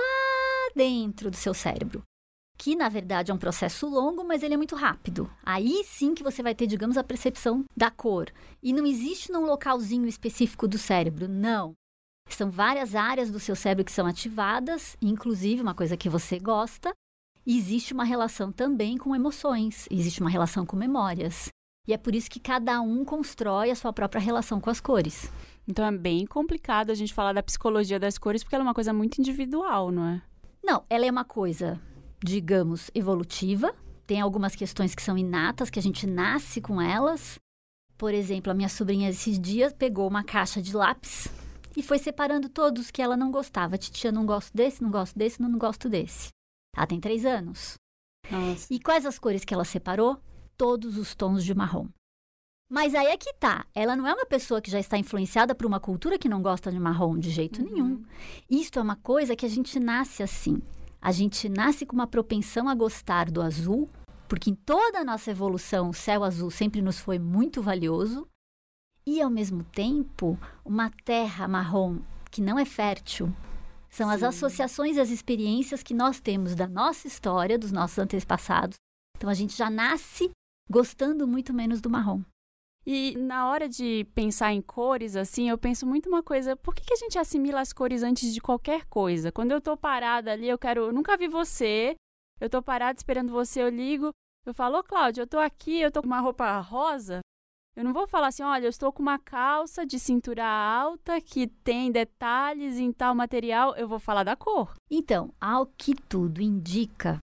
dentro 0.75 1.29
do 1.29 1.37
seu 1.37 1.53
cérebro 1.53 2.03
que 2.57 2.75
na 2.75 2.89
verdade 2.89 3.31
é 3.31 3.33
um 3.33 3.37
processo 3.37 3.87
longo, 3.87 4.23
mas 4.23 4.43
ele 4.43 4.53
é 4.53 4.57
muito 4.57 4.75
rápido. 4.75 5.29
Aí 5.43 5.83
sim 5.85 6.13
que 6.13 6.23
você 6.23 6.41
vai 6.41 6.55
ter, 6.55 6.67
digamos, 6.67 6.97
a 6.97 7.03
percepção 7.03 7.65
da 7.75 7.89
cor. 7.89 8.31
E 8.61 8.71
não 8.73 8.85
existe 8.85 9.31
num 9.31 9.45
localzinho 9.45 10.07
específico 10.07 10.67
do 10.67 10.77
cérebro, 10.77 11.27
não. 11.27 11.73
São 12.29 12.49
várias 12.49 12.95
áreas 12.95 13.29
do 13.29 13.39
seu 13.39 13.55
cérebro 13.55 13.85
que 13.85 13.91
são 13.91 14.07
ativadas, 14.07 14.95
inclusive 15.01 15.61
uma 15.61 15.75
coisa 15.75 15.97
que 15.97 16.09
você 16.09 16.39
gosta. 16.39 16.93
E 17.45 17.57
existe 17.57 17.93
uma 17.93 18.05
relação 18.05 18.51
também 18.51 18.97
com 18.97 19.15
emoções, 19.15 19.85
existe 19.91 20.21
uma 20.21 20.29
relação 20.29 20.65
com 20.65 20.77
memórias. 20.77 21.49
E 21.85 21.91
é 21.91 21.97
por 21.97 22.15
isso 22.15 22.31
que 22.31 22.39
cada 22.39 22.79
um 22.79 23.03
constrói 23.03 23.69
a 23.69 23.75
sua 23.75 23.91
própria 23.91 24.21
relação 24.21 24.61
com 24.61 24.69
as 24.69 24.79
cores. 24.79 25.29
Então 25.67 25.85
é 25.85 25.91
bem 25.91 26.25
complicado 26.25 26.91
a 26.91 26.95
gente 26.95 27.13
falar 27.13 27.33
da 27.33 27.43
psicologia 27.43 27.99
das 27.99 28.17
cores, 28.17 28.41
porque 28.41 28.55
ela 28.55 28.63
é 28.63 28.67
uma 28.67 28.73
coisa 28.73 28.93
muito 28.93 29.19
individual, 29.19 29.91
não 29.91 30.05
é? 30.05 30.21
Não, 30.63 30.85
ela 30.89 31.05
é 31.05 31.11
uma 31.11 31.25
coisa 31.25 31.79
digamos, 32.23 32.89
evolutiva. 32.95 33.75
Tem 34.07 34.21
algumas 34.21 34.55
questões 34.55 34.95
que 34.95 35.01
são 35.01 35.17
inatas, 35.17 35.69
que 35.69 35.79
a 35.79 35.81
gente 35.81 36.07
nasce 36.07 36.61
com 36.61 36.81
elas. 36.81 37.39
Por 37.97 38.13
exemplo, 38.13 38.51
a 38.51 38.55
minha 38.55 38.69
sobrinha 38.69 39.09
esses 39.09 39.39
dias 39.39 39.73
pegou 39.73 40.07
uma 40.07 40.23
caixa 40.23 40.61
de 40.61 40.75
lápis 40.75 41.27
e 41.75 41.83
foi 41.83 41.97
separando 41.99 42.49
todos 42.49 42.91
que 42.91 43.01
ela 43.01 43.17
não 43.17 43.31
gostava. 43.31 43.77
Titia, 43.77 44.11
não 44.11 44.25
gosto 44.25 44.55
desse, 44.55 44.81
não 44.81 44.91
gosto 44.91 45.17
desse, 45.17 45.41
não, 45.41 45.49
não 45.49 45.59
gosto 45.59 45.89
desse. 45.89 46.29
Ela 46.75 46.87
tem 46.87 46.99
três 46.99 47.25
anos. 47.25 47.75
Nossa. 48.29 48.67
E 48.73 48.79
quais 48.79 49.05
as 49.05 49.19
cores 49.19 49.43
que 49.45 49.53
ela 49.53 49.65
separou? 49.65 50.19
Todos 50.57 50.97
os 50.97 51.13
tons 51.15 51.43
de 51.43 51.53
marrom. 51.53 51.87
Mas 52.69 52.95
aí 52.95 53.07
é 53.07 53.17
que 53.17 53.33
tá. 53.33 53.65
Ela 53.75 53.95
não 53.95 54.07
é 54.07 54.13
uma 54.13 54.25
pessoa 54.25 54.61
que 54.61 54.71
já 54.71 54.79
está 54.79 54.97
influenciada 54.97 55.53
por 55.53 55.65
uma 55.65 55.79
cultura 55.79 56.17
que 56.17 56.29
não 56.29 56.41
gosta 56.41 56.71
de 56.71 56.79
marrom 56.79 57.17
de 57.17 57.29
jeito 57.29 57.61
uhum. 57.61 57.69
nenhum. 57.69 58.03
Isto 58.49 58.79
é 58.79 58.81
uma 58.81 58.95
coisa 58.95 59.35
que 59.35 59.45
a 59.45 59.49
gente 59.49 59.79
nasce 59.79 60.23
assim. 60.23 60.61
A 61.03 61.11
gente 61.11 61.49
nasce 61.49 61.85
com 61.85 61.93
uma 61.93 62.07
propensão 62.07 62.69
a 62.69 62.73
gostar 62.73 63.29
do 63.29 63.41
azul, 63.41 63.89
porque 64.25 64.49
em 64.49 64.55
toda 64.55 64.99
a 64.99 65.03
nossa 65.03 65.31
evolução 65.31 65.89
o 65.89 65.93
céu 65.93 66.23
azul 66.23 66.49
sempre 66.49 66.81
nos 66.81 66.97
foi 66.97 67.19
muito 67.19 67.61
valioso, 67.61 68.25
e 69.05 69.21
ao 69.21 69.29
mesmo 69.29 69.65
tempo, 69.65 70.39
uma 70.63 70.89
terra 71.03 71.45
marrom 71.45 71.99
que 72.31 72.41
não 72.41 72.57
é 72.57 72.63
fértil. 72.63 73.35
São 73.89 74.07
Sim. 74.07 74.15
as 74.15 74.23
associações 74.23 74.95
e 74.95 75.01
as 75.01 75.09
experiências 75.09 75.83
que 75.83 75.93
nós 75.93 76.21
temos 76.21 76.55
da 76.55 76.69
nossa 76.69 77.05
história, 77.05 77.59
dos 77.59 77.73
nossos 77.73 77.99
antepassados. 77.99 78.77
Então 79.17 79.29
a 79.29 79.33
gente 79.33 79.57
já 79.57 79.69
nasce 79.69 80.31
gostando 80.71 81.27
muito 81.27 81.53
menos 81.53 81.81
do 81.81 81.89
marrom. 81.89 82.21
E 82.85 83.15
na 83.17 83.49
hora 83.49 83.69
de 83.69 84.05
pensar 84.13 84.51
em 84.53 84.61
cores, 84.61 85.15
assim, 85.15 85.49
eu 85.49 85.57
penso 85.57 85.85
muito 85.85 86.09
uma 86.09 86.21
coisa: 86.21 86.55
por 86.55 86.75
que, 86.75 86.83
que 86.83 86.93
a 86.93 86.97
gente 86.97 87.17
assimila 87.17 87.61
as 87.61 87.71
cores 87.71 88.03
antes 88.03 88.33
de 88.33 88.41
qualquer 88.41 88.85
coisa? 88.85 89.31
Quando 89.31 89.51
eu 89.51 89.61
tô 89.61 89.77
parada 89.77 90.31
ali, 90.31 90.49
eu 90.49 90.57
quero. 90.57 90.85
Eu 90.85 90.93
nunca 90.93 91.15
vi 91.17 91.27
você, 91.27 91.95
eu 92.41 92.49
tô 92.49 92.61
parada 92.61 92.97
esperando 92.97 93.31
você, 93.31 93.61
eu 93.61 93.69
ligo, 93.69 94.11
eu 94.45 94.53
falo: 94.53 94.79
Ô 94.79 94.83
Cláudia, 94.83 95.21
eu 95.21 95.27
tô 95.27 95.39
aqui, 95.39 95.79
eu 95.79 95.91
tô 95.91 96.01
com 96.01 96.07
uma 96.07 96.19
roupa 96.19 96.59
rosa. 96.59 97.21
Eu 97.75 97.83
não 97.83 97.93
vou 97.93 98.05
falar 98.05 98.27
assim: 98.27 98.43
olha, 98.43 98.65
eu 98.65 98.69
estou 98.69 98.91
com 98.91 99.01
uma 99.01 99.17
calça 99.17 99.85
de 99.85 99.97
cintura 99.97 100.45
alta 100.45 101.19
que 101.19 101.47
tem 101.47 101.91
detalhes 101.91 102.77
em 102.77 102.91
tal 102.91 103.15
material. 103.15 103.75
Eu 103.75 103.87
vou 103.87 103.99
falar 103.99 104.23
da 104.23 104.35
cor. 104.35 104.73
Então, 104.91 105.33
ao 105.41 105.65
que 105.65 105.95
tudo 105.95 106.41
indica, 106.41 107.17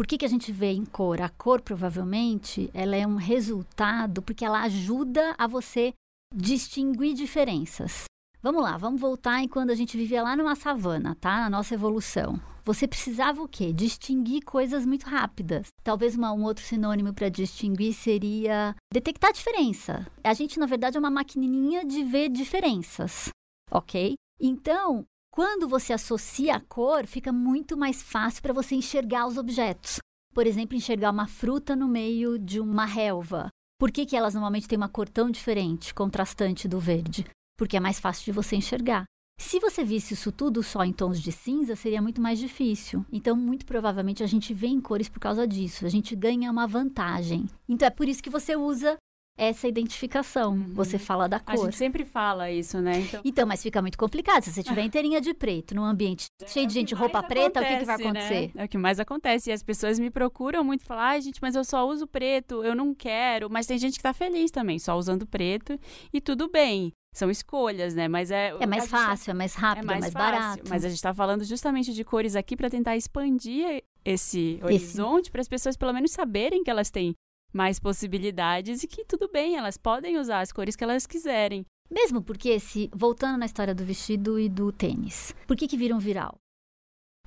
por 0.00 0.06
que, 0.06 0.16
que 0.16 0.24
a 0.24 0.28
gente 0.28 0.50
vê 0.50 0.72
em 0.72 0.86
cor? 0.86 1.20
A 1.20 1.28
cor, 1.28 1.60
provavelmente, 1.60 2.70
ela 2.72 2.96
é 2.96 3.06
um 3.06 3.16
resultado 3.16 4.22
porque 4.22 4.46
ela 4.46 4.62
ajuda 4.62 5.34
a 5.36 5.46
você 5.46 5.92
distinguir 6.34 7.12
diferenças. 7.12 8.04
Vamos 8.42 8.62
lá, 8.62 8.78
vamos 8.78 8.98
voltar 8.98 9.42
em 9.42 9.46
quando 9.46 9.68
a 9.68 9.74
gente 9.74 9.98
vivia 9.98 10.22
lá 10.22 10.34
numa 10.34 10.56
savana, 10.56 11.14
tá? 11.16 11.40
Na 11.40 11.50
nossa 11.50 11.74
evolução. 11.74 12.40
Você 12.64 12.88
precisava 12.88 13.42
o 13.42 13.46
quê? 13.46 13.74
Distinguir 13.74 14.42
coisas 14.42 14.86
muito 14.86 15.04
rápidas. 15.04 15.66
Talvez 15.84 16.16
uma, 16.16 16.32
um 16.32 16.44
outro 16.44 16.64
sinônimo 16.64 17.12
para 17.12 17.28
distinguir 17.28 17.92
seria 17.92 18.74
detectar 18.90 19.34
diferença. 19.34 20.06
A 20.24 20.32
gente, 20.32 20.58
na 20.58 20.64
verdade, 20.64 20.96
é 20.96 20.98
uma 20.98 21.10
maquininha 21.10 21.84
de 21.84 22.04
ver 22.04 22.30
diferenças, 22.30 23.28
ok? 23.70 24.14
Então, 24.40 25.04
quando 25.30 25.68
você 25.68 25.92
associa 25.92 26.56
a 26.56 26.60
cor, 26.60 27.06
fica 27.06 27.32
muito 27.32 27.76
mais 27.76 28.02
fácil 28.02 28.42
para 28.42 28.52
você 28.52 28.74
enxergar 28.74 29.26
os 29.26 29.36
objetos. 29.36 29.98
Por 30.34 30.46
exemplo, 30.46 30.76
enxergar 30.76 31.10
uma 31.10 31.26
fruta 31.26 31.76
no 31.76 31.86
meio 31.86 32.38
de 32.38 32.60
uma 32.60 32.84
relva. 32.84 33.48
Por 33.78 33.90
que, 33.90 34.04
que 34.04 34.16
elas 34.16 34.34
normalmente 34.34 34.68
têm 34.68 34.76
uma 34.76 34.88
cor 34.88 35.08
tão 35.08 35.30
diferente, 35.30 35.94
contrastante 35.94 36.68
do 36.68 36.80
verde? 36.80 37.24
Porque 37.56 37.76
é 37.76 37.80
mais 37.80 38.00
fácil 38.00 38.24
de 38.24 38.32
você 38.32 38.56
enxergar. 38.56 39.04
Se 39.40 39.58
você 39.58 39.82
visse 39.82 40.14
isso 40.14 40.30
tudo 40.30 40.62
só 40.62 40.84
em 40.84 40.92
tons 40.92 41.20
de 41.20 41.32
cinza, 41.32 41.74
seria 41.74 42.02
muito 42.02 42.20
mais 42.20 42.38
difícil. 42.38 43.06
Então, 43.10 43.34
muito 43.34 43.64
provavelmente, 43.64 44.22
a 44.22 44.26
gente 44.26 44.52
vê 44.52 44.66
em 44.66 44.80
cores 44.80 45.08
por 45.08 45.18
causa 45.18 45.46
disso. 45.46 45.86
A 45.86 45.88
gente 45.88 46.14
ganha 46.14 46.50
uma 46.50 46.66
vantagem. 46.66 47.46
Então, 47.68 47.86
é 47.86 47.90
por 47.90 48.06
isso 48.06 48.22
que 48.22 48.28
você 48.28 48.54
usa 48.54 48.96
essa 49.36 49.66
identificação. 49.66 50.52
Uhum. 50.52 50.74
Você 50.74 50.98
fala 50.98 51.28
da 51.28 51.40
cor. 51.40 51.54
A 51.54 51.56
gente 51.64 51.76
sempre 51.76 52.04
fala 52.04 52.50
isso, 52.50 52.78
né? 52.80 53.00
Então, 53.00 53.20
então 53.24 53.46
mas 53.46 53.62
fica 53.62 53.80
muito 53.80 53.96
complicado. 53.96 54.42
Se 54.42 54.52
você 54.52 54.62
tiver 54.62 54.82
inteirinha 54.82 55.20
de 55.20 55.32
preto, 55.32 55.74
num 55.74 55.84
ambiente 55.84 56.26
é, 56.42 56.46
cheio 56.46 56.66
de 56.66 56.74
gente 56.74 56.94
roupa 56.94 57.22
preta, 57.22 57.60
acontece, 57.60 57.74
o 57.74 57.78
que, 57.78 57.80
que 57.80 57.84
vai 57.86 57.98
né? 57.98 58.04
acontecer? 58.04 58.54
Né? 58.54 58.62
É 58.62 58.64
o 58.64 58.68
que 58.68 58.78
mais 58.78 59.00
acontece. 59.00 59.50
E 59.50 59.52
as 59.52 59.62
pessoas 59.62 59.98
me 59.98 60.10
procuram 60.10 60.62
muito 60.62 60.84
falar, 60.84 61.10
ai, 61.10 61.22
gente, 61.22 61.40
mas 61.40 61.54
eu 61.54 61.64
só 61.64 61.88
uso 61.88 62.06
preto, 62.06 62.62
eu 62.62 62.74
não 62.74 62.94
quero. 62.94 63.48
Mas 63.50 63.66
tem 63.66 63.78
gente 63.78 63.96
que 63.96 64.02
tá 64.02 64.12
feliz 64.12 64.50
também, 64.50 64.78
só 64.78 64.96
usando 64.96 65.26
preto. 65.26 65.78
E 66.12 66.20
tudo 66.20 66.48
bem. 66.50 66.92
São 67.12 67.28
escolhas, 67.28 67.94
né? 67.94 68.06
Mas 68.06 68.30
é. 68.30 68.54
É 68.60 68.66
mais 68.66 68.86
fácil, 68.86 69.32
é 69.32 69.34
mais 69.34 69.54
rápido, 69.54 69.84
é 69.84 69.86
mais, 69.86 69.98
é 69.98 70.00
mais 70.02 70.14
barato. 70.14 70.62
Mas 70.68 70.84
a 70.84 70.88
gente 70.88 70.98
está 70.98 71.12
falando 71.12 71.44
justamente 71.44 71.92
de 71.92 72.04
cores 72.04 72.36
aqui 72.36 72.56
para 72.56 72.70
tentar 72.70 72.96
expandir 72.96 73.82
esse 74.04 74.60
horizonte 74.62 75.30
para 75.30 75.40
as 75.40 75.48
pessoas 75.48 75.76
pelo 75.76 75.92
menos 75.92 76.12
saberem 76.12 76.62
que 76.62 76.70
elas 76.70 76.90
têm 76.90 77.14
mais 77.52 77.78
possibilidades 77.78 78.82
e 78.82 78.86
que 78.86 79.04
tudo 79.04 79.28
bem, 79.28 79.56
elas 79.56 79.76
podem 79.76 80.18
usar 80.18 80.40
as 80.40 80.52
cores 80.52 80.76
que 80.76 80.84
elas 80.84 81.06
quiserem. 81.06 81.64
Mesmo 81.90 82.22
porque, 82.22 82.60
se 82.60 82.88
voltando 82.94 83.38
na 83.38 83.46
história 83.46 83.74
do 83.74 83.84
vestido 83.84 84.38
e 84.38 84.48
do 84.48 84.70
tênis, 84.70 85.34
por 85.46 85.56
que, 85.56 85.66
que 85.66 85.76
vira 85.76 85.94
um 85.94 85.98
viral? 85.98 86.36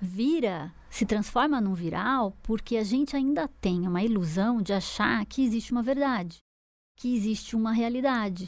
Vira, 0.02 0.74
se 0.90 1.06
transforma 1.06 1.62
num 1.62 1.74
viral 1.74 2.38
porque 2.42 2.78
a 2.78 2.84
gente 2.84 3.16
ainda 3.16 3.48
tem 3.48 3.88
uma 3.88 4.04
ilusão 4.04 4.62
de 4.62 4.74
achar 4.74 5.26
que 5.26 5.44
existe 5.44 5.72
uma 5.72 5.84
verdade, 5.84 6.40
que 6.98 7.16
existe 7.16 7.56
uma 7.56 7.72
realidade. 7.72 8.48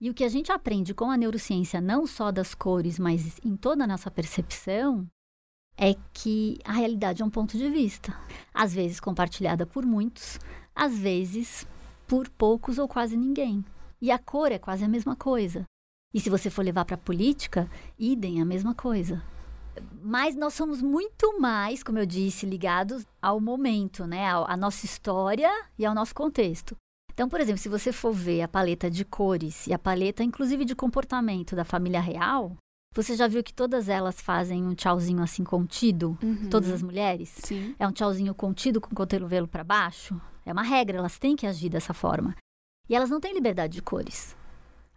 E 0.00 0.10
o 0.10 0.14
que 0.14 0.24
a 0.24 0.28
gente 0.28 0.50
aprende 0.50 0.94
com 0.94 1.10
a 1.10 1.16
neurociência, 1.16 1.80
não 1.80 2.06
só 2.06 2.32
das 2.32 2.54
cores, 2.54 2.98
mas 2.98 3.38
em 3.44 3.56
toda 3.56 3.84
a 3.84 3.86
nossa 3.86 4.10
percepção, 4.10 5.06
é 5.76 5.94
que 6.12 6.58
a 6.64 6.72
realidade 6.72 7.22
é 7.22 7.24
um 7.24 7.30
ponto 7.30 7.56
de 7.56 7.70
vista, 7.70 8.12
às 8.52 8.74
vezes 8.74 9.00
compartilhada 9.00 9.64
por 9.64 9.86
muitos, 9.86 10.38
às 10.74 10.96
vezes 10.98 11.66
por 12.06 12.28
poucos 12.28 12.78
ou 12.78 12.86
quase 12.86 13.16
ninguém. 13.16 13.64
E 14.00 14.10
a 14.10 14.18
cor 14.18 14.52
é 14.52 14.58
quase 14.58 14.84
a 14.84 14.88
mesma 14.88 15.16
coisa. 15.16 15.64
E 16.12 16.20
se 16.20 16.28
você 16.28 16.50
for 16.50 16.64
levar 16.64 16.84
para 16.84 16.96
a 16.96 16.98
política, 16.98 17.70
idem 17.98 18.42
a 18.42 18.44
mesma 18.44 18.74
coisa. 18.74 19.22
Mas 20.02 20.36
nós 20.36 20.52
somos 20.52 20.82
muito 20.82 21.40
mais, 21.40 21.82
como 21.82 21.98
eu 21.98 22.04
disse, 22.04 22.44
ligados 22.44 23.06
ao 23.20 23.40
momento, 23.40 24.06
né? 24.06 24.26
À 24.28 24.56
nossa 24.56 24.84
história 24.84 25.50
e 25.78 25.86
ao 25.86 25.94
nosso 25.94 26.14
contexto. 26.14 26.76
Então, 27.12 27.28
por 27.28 27.40
exemplo, 27.40 27.60
se 27.60 27.68
você 27.68 27.92
for 27.92 28.12
ver 28.12 28.42
a 28.42 28.48
paleta 28.48 28.90
de 28.90 29.04
cores 29.04 29.66
e 29.66 29.72
a 29.72 29.78
paleta, 29.78 30.24
inclusive, 30.24 30.64
de 30.64 30.74
comportamento 30.74 31.54
da 31.54 31.64
família 31.64 32.00
real, 32.00 32.56
você 32.94 33.16
já 33.16 33.26
viu 33.26 33.42
que 33.42 33.52
todas 33.54 33.88
elas 33.88 34.20
fazem 34.20 34.62
um 34.64 34.74
tchauzinho 34.74 35.22
assim 35.22 35.42
contido? 35.44 36.18
Uhum. 36.22 36.48
Todas 36.50 36.70
as 36.70 36.82
mulheres? 36.82 37.30
Sim. 37.42 37.74
É 37.78 37.86
um 37.86 37.92
tchauzinho 37.92 38.34
contido 38.34 38.80
com 38.80 38.92
o 38.92 38.94
cotovelo 38.94 39.48
para 39.48 39.64
baixo? 39.64 40.20
É 40.44 40.52
uma 40.52 40.62
regra, 40.62 40.98
elas 40.98 41.18
têm 41.18 41.36
que 41.36 41.46
agir 41.46 41.68
dessa 41.68 41.94
forma. 41.94 42.34
E 42.88 42.94
elas 42.94 43.08
não 43.10 43.20
têm 43.20 43.32
liberdade 43.32 43.74
de 43.74 43.82
cores. 43.82 44.36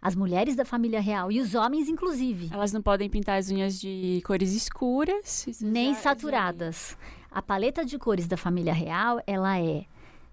As 0.02 0.14
mulheres 0.14 0.54
da 0.54 0.64
família 0.64 1.00
real 1.00 1.32
e 1.32 1.40
os 1.40 1.54
homens, 1.54 1.88
inclusive. 1.88 2.50
Elas 2.52 2.72
não 2.72 2.82
podem 2.82 3.08
pintar 3.08 3.38
as 3.38 3.50
unhas 3.50 3.80
de 3.80 4.20
cores 4.26 4.52
escuras. 4.52 5.46
nem 5.60 5.94
já- 5.94 6.00
saturadas. 6.00 6.96
A 7.30 7.40
paleta 7.40 7.84
de 7.84 7.98
cores 7.98 8.26
da 8.28 8.36
família 8.36 8.72
real, 8.74 9.20
ela 9.26 9.58
é 9.58 9.84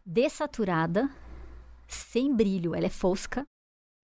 dessaturada, 0.06 1.10
sem 1.88 2.34
brilho, 2.34 2.76
ela 2.76 2.86
é 2.86 2.90
fosca 2.90 3.44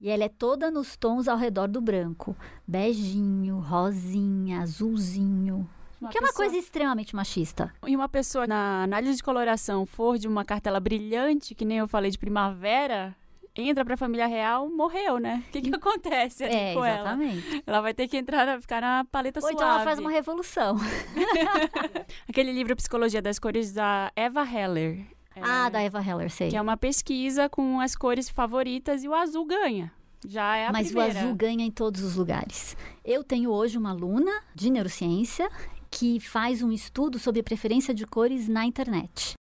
e 0.01 0.09
ela 0.09 0.23
é 0.23 0.29
toda 0.29 0.71
nos 0.71 0.95
tons 0.95 1.27
ao 1.27 1.38
redor 1.38 1.67
do 1.67 1.81
branco, 1.81 2.35
beijinho, 2.67 3.59
rosinha, 3.59 4.62
azulzinho, 4.62 5.69
Uma 5.99 6.09
que 6.09 6.17
é 6.17 6.21
uma 6.21 6.27
pessoa- 6.29 6.45
coisa 6.45 6.57
extremamente 6.57 7.15
machista. 7.15 7.73
E 7.85 7.95
uma 7.95 8.07
pessoa 8.07 8.47
na 8.47 8.83
análise 8.83 9.17
de 9.17 9.23
coloração 9.23 9.85
for 9.85 10.17
de 10.17 10.27
uma 10.27 10.45
cartela 10.45 10.79
brilhante, 10.79 11.53
que 11.53 11.65
nem 11.65 11.79
eu 11.79 11.88
falei 11.88 12.09
de 12.12 12.17
primavera, 12.17 13.13
entra 13.55 13.83
pra 13.83 13.97
família 13.97 14.25
real, 14.25 14.69
morreu, 14.69 15.19
né? 15.19 15.43
O 15.49 15.51
que, 15.51 15.62
que 15.63 15.75
acontece 15.75 16.45
É, 16.45 16.73
com 16.73 16.85
ela? 16.85 16.99
exatamente. 17.01 17.63
Ela 17.67 17.81
vai 17.81 17.93
ter 17.93 18.07
que 18.07 18.15
entrar, 18.15 18.45
na- 18.45 18.62
ficar 18.62 18.79
na 18.79 19.03
paleta 19.12 19.39
Ou 19.39 19.41
suave. 19.41 19.55
então 19.55 19.67
ela 19.67 19.83
faz 19.83 19.99
uma 19.99 20.09
revolução. 20.09 20.77
Aquele 22.29 22.53
livro 22.53 22.75
Psicologia 22.75 23.21
das 23.21 23.38
Cores 23.39 23.73
da 23.73 24.12
Eva 24.15 24.43
Heller. 24.43 25.05
É, 25.39 25.43
Ah, 25.43 25.69
da 25.69 25.82
Eva 25.82 26.02
Heller, 26.02 26.30
sei. 26.30 26.49
Que 26.49 26.58
é 26.58 26.62
uma 26.62 26.78
pesquisa 26.78 27.49
com 27.49 27.80
as 27.80 27.95
cores 27.95 28.30
favoritas 28.30 29.04
e 29.04 29.08
o 29.08 29.13
azul 29.13 29.45
ganha. 29.45 29.91
Já 30.28 30.58
é 30.58 30.67
a 30.67 30.71
Mas 30.71 30.88
primeira. 30.88 31.13
o 31.13 31.17
azul 31.19 31.36
ganha 31.36 31.65
em 31.65 31.71
todos 31.71 32.02
os 32.04 32.15
lugares. 32.15 32.75
Eu 33.06 33.23
tenho 33.23 33.49
hoje 33.52 33.78
uma 33.78 33.91
aluna 33.91 34.32
de 34.54 34.69
neurociência 34.69 35.49
que 35.89 36.19
faz 36.19 36.62
um 36.62 36.71
estudo 36.71 37.17
sobre 37.17 37.39
a 37.41 37.43
preferência 37.43 37.93
de 37.93 38.06
cores 38.06 38.47
na 38.47 38.65
internet. 38.65 39.34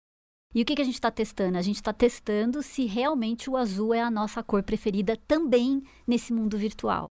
E 0.56 0.62
o 0.62 0.66
que, 0.66 0.76
que 0.76 0.82
a 0.82 0.86
gente 0.86 0.94
está 0.96 1.12
testando? 1.12 1.58
A 1.58 1.62
gente 1.62 1.76
está 1.76 1.92
testando 1.92 2.64
se 2.64 2.86
realmente 2.86 3.50
o 3.50 3.58
azul 3.58 3.94
é 3.94 4.02
a 4.02 4.10
nossa 4.10 4.42
cor 4.42 4.64
preferida 4.64 5.18
também 5.28 5.84
nesse 6.06 6.32
mundo 6.32 6.58
virtual. 6.58 7.08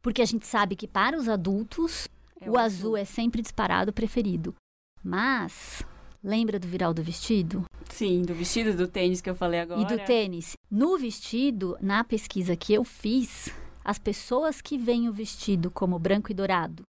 Porque 0.00 0.22
a 0.22 0.24
gente 0.24 0.46
sabe 0.46 0.74
que 0.76 0.86
para 0.88 1.16
os 1.18 1.28
adultos, 1.28 2.08
É 2.40 2.48
o 2.48 2.56
azul 2.56 2.96
é 2.96 3.04
sempre 3.04 3.42
disparado 3.42 3.92
preferido. 3.92 4.54
Mas, 5.02 5.82
lembra 6.28 6.58
do 6.58 6.68
viral 6.68 6.92
do 6.92 7.02
vestido? 7.02 7.64
Sim, 7.88 8.20
do 8.20 8.34
vestido 8.34 8.76
do 8.76 8.86
tênis 8.86 9.22
que 9.22 9.30
eu 9.30 9.34
falei 9.34 9.60
agora. 9.60 9.80
E 9.80 9.86
do 9.86 9.98
tênis. 10.04 10.52
No 10.70 10.98
vestido, 10.98 11.74
na 11.80 12.04
pesquisa 12.04 12.54
que 12.54 12.74
eu 12.74 12.84
fiz, 12.84 13.48
as 13.82 13.98
pessoas 13.98 14.60
que 14.60 14.76
veem 14.76 15.08
o 15.08 15.12
vestido 15.12 15.70
como 15.70 15.98
branco 15.98 16.30
e 16.30 16.34
dourado, 16.34 16.82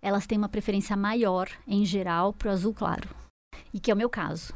elas 0.00 0.26
têm 0.26 0.38
uma 0.38 0.48
preferência 0.48 0.96
maior, 0.96 1.50
em 1.66 1.84
geral, 1.84 2.32
para 2.32 2.48
o 2.48 2.52
azul 2.52 2.72
claro. 2.72 3.08
E 3.74 3.78
que 3.78 3.90
é 3.90 3.94
o 3.94 3.96
meu 3.96 4.08
caso. 4.08 4.54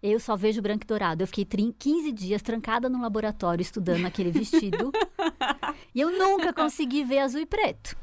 Eu 0.00 0.20
só 0.20 0.36
vejo 0.36 0.62
branco 0.62 0.84
e 0.84 0.86
dourado. 0.86 1.22
Eu 1.22 1.26
fiquei 1.26 1.44
trin- 1.44 1.74
15 1.76 2.12
dias 2.12 2.42
trancada 2.42 2.88
no 2.88 3.00
laboratório 3.02 3.62
estudando 3.62 4.04
aquele 4.04 4.30
vestido. 4.30 4.92
e 5.94 6.00
eu 6.00 6.16
nunca 6.16 6.52
consegui 6.52 7.02
ver 7.02 7.18
azul 7.18 7.40
e 7.40 7.46
preto. 7.46 7.96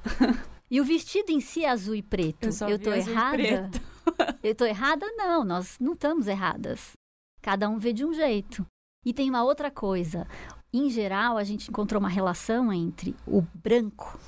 E 0.69 0.79
o 0.79 0.83
vestido 0.83 1.31
em 1.31 1.39
si 1.39 1.63
é 1.63 1.69
azul 1.69 1.95
e 1.95 2.01
preto. 2.01 2.45
Eu 2.45 2.51
só 2.51 2.67
vi 2.67 2.77
tô 2.77 2.91
errada? 2.93 3.69
Eu 4.43 4.55
tô 4.55 4.65
errada? 4.65 5.05
Não, 5.15 5.43
nós 5.43 5.77
não 5.79 5.93
estamos 5.93 6.27
erradas. 6.27 6.93
Cada 7.41 7.69
um 7.69 7.77
vê 7.77 7.93
de 7.93 8.05
um 8.05 8.13
jeito. 8.13 8.65
E 9.05 9.13
tem 9.13 9.29
uma 9.29 9.43
outra 9.43 9.71
coisa. 9.71 10.27
Em 10.73 10.89
geral, 10.89 11.37
a 11.37 11.43
gente 11.43 11.69
encontrou 11.69 11.99
uma 11.99 12.09
relação 12.09 12.71
entre 12.71 13.15
o 13.25 13.41
branco. 13.53 14.19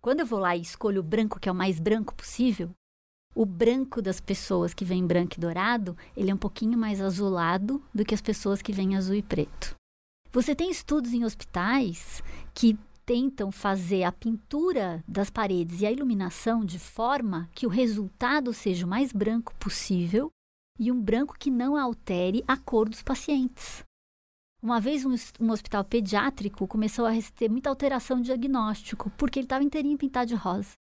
Quando 0.00 0.20
eu 0.20 0.26
vou 0.26 0.38
lá 0.38 0.56
e 0.56 0.62
escolho 0.62 1.00
o 1.00 1.04
branco, 1.04 1.38
que 1.38 1.48
é 1.48 1.52
o 1.52 1.54
mais 1.54 1.78
branco 1.78 2.14
possível, 2.14 2.70
o 3.34 3.44
branco 3.44 4.00
das 4.00 4.20
pessoas 4.20 4.72
que 4.72 4.84
vêm 4.84 5.06
branco 5.06 5.34
e 5.36 5.40
dourado, 5.40 5.96
ele 6.16 6.30
é 6.30 6.34
um 6.34 6.38
pouquinho 6.38 6.78
mais 6.78 7.00
azulado 7.00 7.82
do 7.94 8.04
que 8.04 8.14
as 8.14 8.20
pessoas 8.20 8.62
que 8.62 8.72
vêm 8.72 8.96
azul 8.96 9.14
e 9.14 9.22
preto. 9.22 9.74
Você 10.32 10.54
tem 10.54 10.70
estudos 10.70 11.12
em 11.12 11.24
hospitais 11.24 12.22
que 12.54 12.78
tentam 13.10 13.50
fazer 13.50 14.04
a 14.04 14.12
pintura 14.12 15.02
das 15.08 15.28
paredes 15.28 15.80
e 15.80 15.86
a 15.86 15.90
iluminação 15.90 16.64
de 16.64 16.78
forma 16.78 17.50
que 17.52 17.66
o 17.66 17.68
resultado 17.68 18.54
seja 18.54 18.86
o 18.86 18.88
mais 18.88 19.10
branco 19.12 19.52
possível 19.56 20.30
e 20.78 20.92
um 20.92 21.02
branco 21.02 21.34
que 21.36 21.50
não 21.50 21.76
altere 21.76 22.44
a 22.46 22.56
cor 22.56 22.88
dos 22.88 23.02
pacientes. 23.02 23.82
Uma 24.62 24.78
vez 24.78 25.04
um, 25.04 25.16
um 25.40 25.50
hospital 25.50 25.82
pediátrico 25.82 26.68
começou 26.68 27.04
a 27.04 27.10
ter 27.34 27.50
muita 27.50 27.68
alteração 27.68 28.20
diagnóstico 28.20 29.10
porque 29.18 29.40
ele 29.40 29.46
estava 29.46 29.64
inteirinho 29.64 29.98
pintado 29.98 30.28
de 30.28 30.36
rosa. 30.36 30.74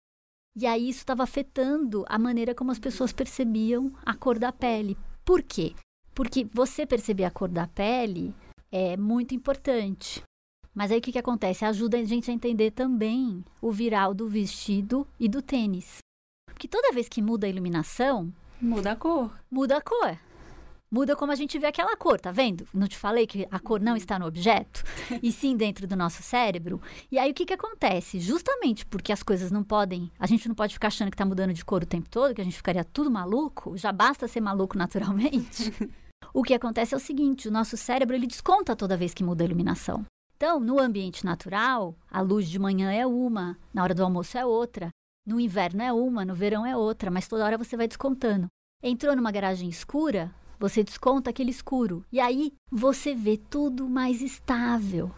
E 0.56 0.66
aí 0.66 0.88
isso 0.88 0.98
estava 0.98 1.22
afetando 1.22 2.04
a 2.08 2.18
maneira 2.18 2.56
como 2.56 2.72
as 2.72 2.80
pessoas 2.80 3.12
percebiam 3.12 3.92
a 4.04 4.16
cor 4.16 4.36
da 4.36 4.50
pele. 4.50 4.98
Por 5.24 5.44
quê? 5.44 5.76
Porque 6.12 6.42
você 6.52 6.84
perceber 6.84 7.22
a 7.22 7.30
cor 7.30 7.48
da 7.48 7.68
pele 7.68 8.34
é 8.72 8.96
muito 8.96 9.32
importante. 9.32 10.25
Mas 10.76 10.92
aí 10.92 10.98
o 10.98 11.00
que, 11.00 11.10
que 11.10 11.18
acontece? 11.18 11.64
Ajuda 11.64 11.96
a 11.96 12.04
gente 12.04 12.30
a 12.30 12.34
entender 12.34 12.70
também 12.70 13.42
o 13.62 13.72
viral 13.72 14.12
do 14.12 14.28
vestido 14.28 15.08
e 15.18 15.26
do 15.26 15.40
tênis. 15.40 16.00
Porque 16.44 16.68
toda 16.68 16.92
vez 16.92 17.08
que 17.08 17.22
muda 17.22 17.46
a 17.46 17.50
iluminação, 17.50 18.30
Muda 18.60 18.92
a 18.92 18.96
cor. 18.96 19.32
muda 19.50 19.78
a 19.78 19.80
cor. 19.80 20.18
Muda 20.90 21.16
como 21.16 21.32
a 21.32 21.34
gente 21.34 21.58
vê 21.58 21.66
aquela 21.66 21.96
cor, 21.96 22.20
tá 22.20 22.30
vendo? 22.30 22.68
Não 22.74 22.86
te 22.86 22.96
falei 22.96 23.26
que 23.26 23.48
a 23.50 23.58
cor 23.58 23.80
não 23.80 23.96
está 23.96 24.18
no 24.18 24.26
objeto, 24.26 24.84
e 25.22 25.32
sim 25.32 25.56
dentro 25.56 25.86
do 25.86 25.96
nosso 25.96 26.22
cérebro? 26.22 26.80
E 27.10 27.18
aí 27.18 27.30
o 27.30 27.34
que, 27.34 27.46
que 27.46 27.54
acontece? 27.54 28.20
Justamente 28.20 28.84
porque 28.84 29.12
as 29.12 29.22
coisas 29.22 29.50
não 29.50 29.64
podem, 29.64 30.12
a 30.18 30.26
gente 30.26 30.46
não 30.46 30.54
pode 30.54 30.74
ficar 30.74 30.88
achando 30.88 31.10
que 31.10 31.16
tá 31.16 31.24
mudando 31.24 31.54
de 31.54 31.64
cor 31.64 31.82
o 31.82 31.86
tempo 31.86 32.08
todo, 32.10 32.34
que 32.34 32.40
a 32.40 32.44
gente 32.44 32.56
ficaria 32.56 32.84
tudo 32.84 33.10
maluco, 33.10 33.76
já 33.78 33.90
basta 33.92 34.28
ser 34.28 34.40
maluco 34.42 34.76
naturalmente. 34.76 35.72
o 36.34 36.42
que 36.42 36.54
acontece 36.54 36.94
é 36.94 36.96
o 36.96 37.00
seguinte, 37.00 37.48
o 37.48 37.52
nosso 37.52 37.76
cérebro 37.78 38.14
ele 38.14 38.26
desconta 38.26 38.76
toda 38.76 38.96
vez 38.96 39.12
que 39.14 39.24
muda 39.24 39.42
a 39.42 39.46
iluminação. 39.46 40.04
Então, 40.36 40.60
no 40.60 40.78
ambiente 40.78 41.24
natural, 41.24 41.96
a 42.10 42.20
luz 42.20 42.48
de 42.48 42.58
manhã 42.58 42.92
é 42.92 43.06
uma, 43.06 43.56
na 43.72 43.82
hora 43.82 43.94
do 43.94 44.04
almoço 44.04 44.36
é 44.36 44.44
outra, 44.44 44.90
no 45.26 45.40
inverno 45.40 45.82
é 45.82 45.90
uma, 45.90 46.26
no 46.26 46.34
verão 46.34 46.66
é 46.66 46.76
outra, 46.76 47.10
mas 47.10 47.26
toda 47.26 47.44
hora 47.44 47.56
você 47.56 47.74
vai 47.74 47.88
descontando. 47.88 48.46
Entrou 48.82 49.16
numa 49.16 49.32
garagem 49.32 49.68
escura, 49.68 50.30
você 50.60 50.84
desconta 50.84 51.30
aquele 51.30 51.50
escuro. 51.50 52.04
E 52.12 52.20
aí 52.20 52.52
você 52.70 53.14
vê 53.14 53.38
tudo 53.38 53.88
mais 53.88 54.20
estável. 54.20 55.10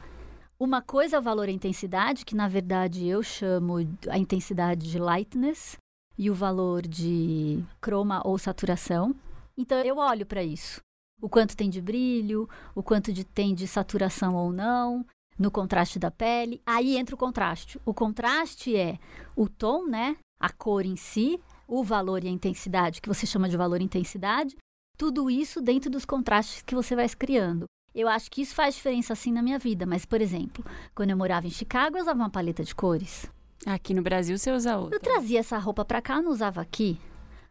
Uma 0.58 0.80
coisa 0.80 1.16
é 1.16 1.18
o 1.18 1.22
valor 1.22 1.48
e 1.48 1.52
intensidade, 1.52 2.24
que 2.24 2.36
na 2.36 2.46
verdade 2.46 3.04
eu 3.04 3.20
chamo 3.20 3.78
a 4.08 4.18
intensidade 4.18 4.88
de 4.88 4.98
lightness, 5.00 5.76
e 6.16 6.30
o 6.30 6.34
valor 6.34 6.82
de 6.82 7.64
croma 7.80 8.22
ou 8.24 8.38
saturação. 8.38 9.14
Então 9.56 9.78
eu 9.82 9.98
olho 9.98 10.24
para 10.24 10.42
isso. 10.42 10.80
O 11.20 11.28
quanto 11.28 11.56
tem 11.56 11.68
de 11.68 11.80
brilho, 11.80 12.48
o 12.74 12.82
quanto 12.82 13.12
de, 13.12 13.24
tem 13.24 13.54
de 13.54 13.66
saturação 13.66 14.34
ou 14.34 14.52
não, 14.52 15.04
no 15.38 15.50
contraste 15.50 15.98
da 15.98 16.10
pele. 16.10 16.60
Aí 16.64 16.96
entra 16.96 17.14
o 17.14 17.18
contraste. 17.18 17.80
O 17.84 17.94
contraste 17.94 18.76
é 18.76 18.98
o 19.36 19.48
tom, 19.48 19.86
né? 19.86 20.16
A 20.40 20.50
cor 20.50 20.84
em 20.84 20.96
si, 20.96 21.40
o 21.66 21.82
valor 21.82 22.24
e 22.24 22.28
a 22.28 22.30
intensidade, 22.30 23.00
que 23.00 23.08
você 23.08 23.26
chama 23.26 23.48
de 23.48 23.56
valor 23.56 23.80
e 23.80 23.84
intensidade, 23.84 24.56
tudo 24.96 25.30
isso 25.30 25.60
dentro 25.60 25.90
dos 25.90 26.04
contrastes 26.04 26.62
que 26.62 26.74
você 26.74 26.94
vai 26.96 27.08
criando. 27.08 27.66
Eu 27.94 28.08
acho 28.08 28.30
que 28.30 28.42
isso 28.42 28.54
faz 28.54 28.74
diferença 28.74 29.12
assim 29.12 29.32
na 29.32 29.42
minha 29.42 29.58
vida, 29.58 29.86
mas, 29.86 30.04
por 30.04 30.20
exemplo, 30.20 30.64
quando 30.94 31.10
eu 31.10 31.16
morava 31.16 31.46
em 31.46 31.50
Chicago, 31.50 31.96
eu 31.96 32.02
usava 32.02 32.18
uma 32.18 32.30
paleta 32.30 32.62
de 32.62 32.74
cores. 32.74 33.28
Aqui 33.66 33.92
no 33.92 34.02
Brasil 34.02 34.38
você 34.38 34.52
usa 34.52 34.76
outra. 34.76 34.96
Eu 34.96 35.00
trazia 35.00 35.40
essa 35.40 35.58
roupa 35.58 35.84
para 35.84 36.00
cá, 36.00 36.16
eu 36.16 36.22
não 36.22 36.30
usava 36.30 36.60
aqui. 36.60 36.98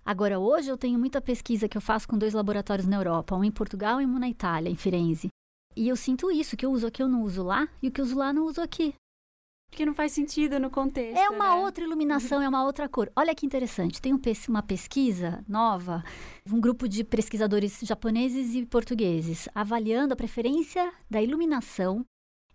Agora, 0.08 0.40
hoje 0.40 0.70
eu 0.70 0.78
tenho 0.78 0.98
muita 0.98 1.20
pesquisa 1.20 1.68
que 1.68 1.78
eu 1.78 1.82
faço 1.82 2.08
com 2.08 2.18
dois 2.18 2.34
laboratórios 2.34 2.88
na 2.88 2.96
Europa, 2.96 3.36
um 3.36 3.44
em 3.44 3.52
Portugal 3.52 4.02
e 4.02 4.06
um 4.06 4.18
na 4.18 4.30
Itália, 4.30 4.70
em 4.70 4.76
Firenze. 4.78 5.28
E 5.76 5.90
eu 5.90 5.98
sinto 5.98 6.32
isso, 6.32 6.56
que 6.56 6.66
eu 6.66 6.72
uso 6.72 6.88
aqui 6.88 7.04
eu 7.04 7.10
não 7.10 7.24
uso 7.24 7.44
lá, 7.44 7.68
e 7.84 7.90
o 7.90 7.92
que 7.92 8.00
eu 8.00 8.06
uso 8.06 8.18
lá 8.18 8.32
não 8.32 8.46
uso 8.46 8.62
aqui. 8.62 8.94
Porque 9.70 9.86
não 9.86 9.94
faz 9.94 10.14
sentido 10.14 10.62
no 10.62 10.70
contexto. 10.70 11.20
É 11.20 11.30
uma 11.30 11.54
né? 11.54 11.62
outra 11.62 11.84
iluminação, 11.84 12.42
é 12.42 12.48
uma 12.48 12.64
outra 12.64 12.88
cor. 12.88 13.12
Olha 13.18 13.36
que 13.36 13.46
interessante, 13.46 14.02
tem 14.02 14.14
um 14.14 14.22
uma 14.48 14.64
pesquisa 14.64 15.44
nova, 15.46 16.02
um 16.50 16.62
grupo 16.62 16.88
de 16.88 17.04
pesquisadores 17.04 17.78
japoneses 17.84 18.56
e 18.56 18.66
portugueses 18.66 19.50
avaliando 19.54 20.14
a 20.14 20.18
preferência 20.18 20.90
da 21.10 21.22
iluminação 21.22 22.06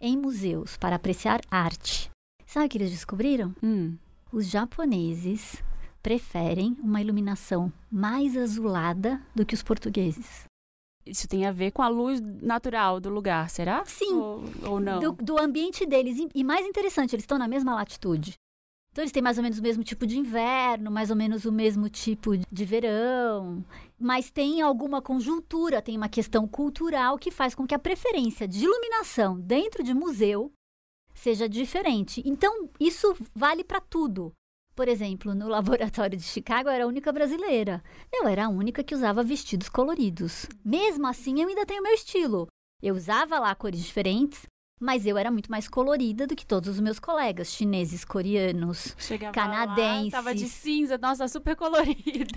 em 0.00 0.16
museus 0.16 0.78
para 0.78 0.96
apreciar 0.96 1.42
arte. 1.50 2.08
Sabe 2.46 2.64
o 2.64 2.68
que 2.70 2.78
eles 2.78 2.92
descobriram? 2.92 3.54
Hum. 3.62 3.98
Os 4.32 4.48
japoneses 4.48 5.62
preferem 6.02 6.76
uma 6.80 7.00
iluminação 7.00 7.72
mais 7.90 8.36
azulada 8.36 9.20
do 9.34 9.46
que 9.46 9.54
os 9.54 9.62
portugueses. 9.62 10.44
Isso 11.04 11.26
tem 11.28 11.46
a 11.46 11.52
ver 11.52 11.72
com 11.72 11.82
a 11.82 11.88
luz 11.88 12.20
natural 12.20 13.00
do 13.00 13.08
lugar, 13.10 13.48
será? 13.50 13.84
Sim. 13.84 14.14
Ou, 14.14 14.44
ou 14.64 14.80
não? 14.80 15.00
Do, 15.00 15.12
do 15.12 15.38
ambiente 15.38 15.84
deles. 15.84 16.18
E- 16.18 16.28
E 16.34 16.44
mais 16.44 16.64
interessante, 16.66 17.14
eles 17.14 17.24
estão 17.24 17.38
na 17.38 17.48
mesma 17.48 17.74
latitude. 17.74 18.34
Então, 18.92 19.02
eles 19.02 19.10
têm 19.12 19.22
mais 19.22 19.38
ou 19.38 19.42
menos 19.42 19.58
o 19.58 19.62
mesmo 19.62 19.82
tipo 19.82 20.06
de 20.06 20.18
inverno, 20.18 20.90
mais 20.90 21.08
ou 21.10 21.16
menos 21.16 21.44
o 21.46 21.50
mesmo 21.50 21.88
tipo 21.88 22.32
de 22.36 22.64
verão. 22.64 23.64
Mas 23.98 24.30
tem 24.30 24.60
alguma 24.60 25.00
conjuntura, 25.00 25.80
tem 25.80 25.96
uma 25.96 26.10
questão 26.10 26.46
cultural 26.46 27.18
que 27.18 27.30
faz 27.30 27.54
com 27.54 27.66
que 27.66 27.74
a 27.74 27.78
preferência 27.78 28.46
de 28.46 28.64
iluminação 28.64 29.40
dentro 29.40 29.82
de 29.82 29.94
museu 29.94 30.52
seja 31.14 31.48
diferente. 31.48 32.22
Então, 32.24 32.68
isso 32.78 33.16
vale 33.34 33.64
para 33.64 33.80
tudo. 33.80 34.30
Por 34.74 34.88
exemplo, 34.88 35.34
no 35.34 35.48
laboratório 35.48 36.16
de 36.16 36.24
Chicago, 36.24 36.68
eu 36.68 36.72
era 36.72 36.84
a 36.84 36.88
única 36.88 37.12
brasileira. 37.12 37.82
Eu 38.12 38.26
era 38.26 38.46
a 38.46 38.48
única 38.48 38.82
que 38.82 38.94
usava 38.94 39.22
vestidos 39.22 39.68
coloridos. 39.68 40.46
Mesmo 40.64 41.06
assim, 41.06 41.40
eu 41.40 41.48
ainda 41.48 41.66
tenho 41.66 41.82
meu 41.82 41.92
estilo. 41.92 42.46
Eu 42.82 42.94
usava 42.94 43.38
lá 43.38 43.54
cores 43.54 43.84
diferentes, 43.84 44.46
mas 44.80 45.06
eu 45.06 45.16
era 45.16 45.30
muito 45.30 45.50
mais 45.50 45.68
colorida 45.68 46.26
do 46.26 46.34
que 46.34 46.46
todos 46.46 46.70
os 46.70 46.80
meus 46.80 46.98
colegas 46.98 47.52
chineses, 47.52 48.04
coreanos. 48.04 48.96
Chegava 48.98 49.32
canadenses. 49.32 50.12
Lá, 50.12 50.18
tava 50.18 50.34
de 50.34 50.48
cinza, 50.48 50.98
nossa, 50.98 51.28
super 51.28 51.54
colorida. 51.54 52.34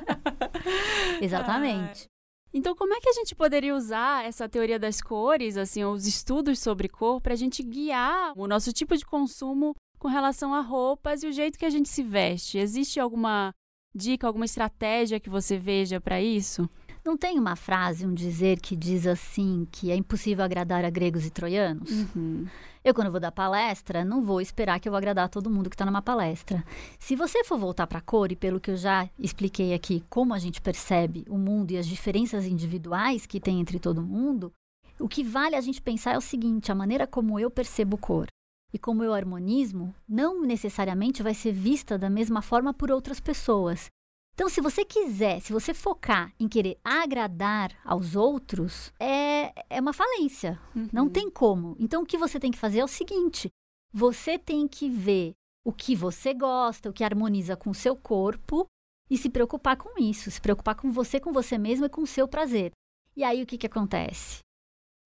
Exatamente. 1.20 2.06
Então, 2.52 2.74
como 2.74 2.92
é 2.94 3.00
que 3.00 3.08
a 3.08 3.12
gente 3.12 3.34
poderia 3.36 3.76
usar 3.76 4.24
essa 4.24 4.48
teoria 4.48 4.78
das 4.78 5.00
cores, 5.00 5.56
assim, 5.56 5.84
os 5.84 6.06
estudos 6.06 6.58
sobre 6.58 6.88
cor, 6.88 7.20
para 7.20 7.34
a 7.34 7.36
gente 7.36 7.62
guiar 7.62 8.32
o 8.36 8.48
nosso 8.48 8.72
tipo 8.72 8.96
de 8.96 9.06
consumo 9.06 9.76
com 10.00 10.08
relação 10.08 10.54
a 10.54 10.62
roupas 10.62 11.22
e 11.22 11.26
o 11.26 11.32
jeito 11.32 11.58
que 11.58 11.66
a 11.66 11.70
gente 11.70 11.88
se 11.88 12.02
veste? 12.02 12.58
Existe 12.58 12.98
alguma 12.98 13.54
dica, 13.94 14.26
alguma 14.26 14.46
estratégia 14.46 15.20
que 15.20 15.28
você 15.28 15.58
veja 15.58 16.00
para 16.00 16.20
isso? 16.20 16.68
Não 17.04 17.16
tem 17.16 17.38
uma 17.38 17.54
frase, 17.54 18.06
um 18.06 18.14
dizer 18.14 18.60
que 18.60 18.74
diz 18.74 19.06
assim 19.06 19.66
que 19.70 19.90
é 19.90 19.96
impossível 19.96 20.42
agradar 20.44 20.86
a 20.86 20.90
gregos 20.90 21.26
e 21.26 21.30
troianos? 21.30 21.90
Uhum. 21.90 22.46
Eu, 22.82 22.94
quando 22.94 23.10
vou 23.10 23.20
dar 23.20 23.30
palestra, 23.30 24.02
não 24.02 24.22
vou 24.22 24.40
esperar 24.40 24.80
que 24.80 24.88
eu 24.88 24.92
vou 24.92 24.96
agradar 24.96 25.28
todo 25.28 25.50
mundo 25.50 25.68
que 25.68 25.74
está 25.74 25.84
numa 25.84 26.00
palestra. 26.00 26.64
Se 26.98 27.14
você 27.14 27.44
for 27.44 27.58
voltar 27.58 27.86
para 27.86 27.98
a 27.98 28.02
cor, 28.02 28.32
e 28.32 28.36
pelo 28.36 28.58
que 28.58 28.70
eu 28.70 28.76
já 28.76 29.08
expliquei 29.18 29.74
aqui, 29.74 30.02
como 30.08 30.32
a 30.32 30.38
gente 30.38 30.62
percebe 30.62 31.26
o 31.28 31.36
mundo 31.36 31.72
e 31.72 31.78
as 31.78 31.86
diferenças 31.86 32.46
individuais 32.46 33.26
que 33.26 33.38
tem 33.38 33.60
entre 33.60 33.78
todo 33.78 34.02
mundo, 34.02 34.50
o 34.98 35.08
que 35.08 35.22
vale 35.22 35.56
a 35.56 35.60
gente 35.60 35.82
pensar 35.82 36.14
é 36.14 36.18
o 36.18 36.22
seguinte: 36.22 36.72
a 36.72 36.74
maneira 36.74 37.06
como 37.06 37.38
eu 37.38 37.50
percebo 37.50 37.98
cor 37.98 38.26
e 38.72 38.78
como 38.78 39.02
eu 39.02 39.12
harmonismo 39.12 39.94
não 40.08 40.42
necessariamente 40.42 41.22
vai 41.22 41.34
ser 41.34 41.52
vista 41.52 41.98
da 41.98 42.10
mesma 42.10 42.42
forma 42.42 42.72
por 42.72 42.90
outras 42.90 43.20
pessoas. 43.20 43.90
Então, 44.34 44.48
se 44.48 44.60
você 44.60 44.84
quiser, 44.84 45.40
se 45.40 45.52
você 45.52 45.74
focar 45.74 46.32
em 46.40 46.48
querer 46.48 46.78
agradar 46.82 47.76
aos 47.84 48.16
outros, 48.16 48.92
é, 48.98 49.52
é 49.68 49.80
uma 49.80 49.92
falência. 49.92 50.58
Não 50.92 51.10
tem 51.10 51.28
como. 51.30 51.76
Então, 51.78 52.02
o 52.02 52.06
que 52.06 52.16
você 52.16 52.40
tem 52.40 52.50
que 52.50 52.58
fazer 52.58 52.78
é 52.78 52.84
o 52.84 52.88
seguinte: 52.88 53.50
você 53.92 54.38
tem 54.38 54.66
que 54.66 54.88
ver 54.88 55.34
o 55.64 55.72
que 55.72 55.94
você 55.94 56.32
gosta, 56.32 56.88
o 56.88 56.92
que 56.92 57.04
harmoniza 57.04 57.56
com 57.56 57.70
o 57.70 57.74
seu 57.74 57.94
corpo 57.94 58.66
e 59.10 59.18
se 59.18 59.28
preocupar 59.28 59.76
com 59.76 60.00
isso, 60.02 60.30
se 60.30 60.40
preocupar 60.40 60.74
com 60.74 60.90
você, 60.90 61.20
com 61.20 61.32
você 61.32 61.58
mesmo 61.58 61.84
e 61.84 61.90
com 61.90 62.02
o 62.02 62.06
seu 62.06 62.26
prazer. 62.26 62.70
E 63.14 63.22
aí, 63.22 63.42
o 63.42 63.46
que, 63.46 63.58
que 63.58 63.66
acontece? 63.66 64.38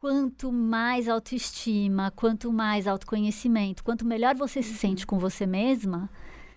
Quanto 0.04 0.52
mais 0.52 1.08
autoestima, 1.08 2.10
quanto 2.10 2.52
mais 2.52 2.86
autoconhecimento, 2.86 3.82
quanto 3.82 4.04
melhor 4.04 4.34
você 4.34 4.62
se 4.62 4.74
sente 4.74 5.06
com 5.06 5.18
você 5.18 5.46
mesma, 5.46 6.10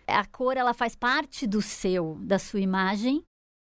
a 0.05 0.25
cor 0.25 0.57
ela 0.57 0.73
faz 0.73 0.97
parte 0.97 1.47
do 1.47 1.61
seu, 1.61 2.17
da 2.19 2.37
sua 2.37 2.59
imagem, 2.59 3.23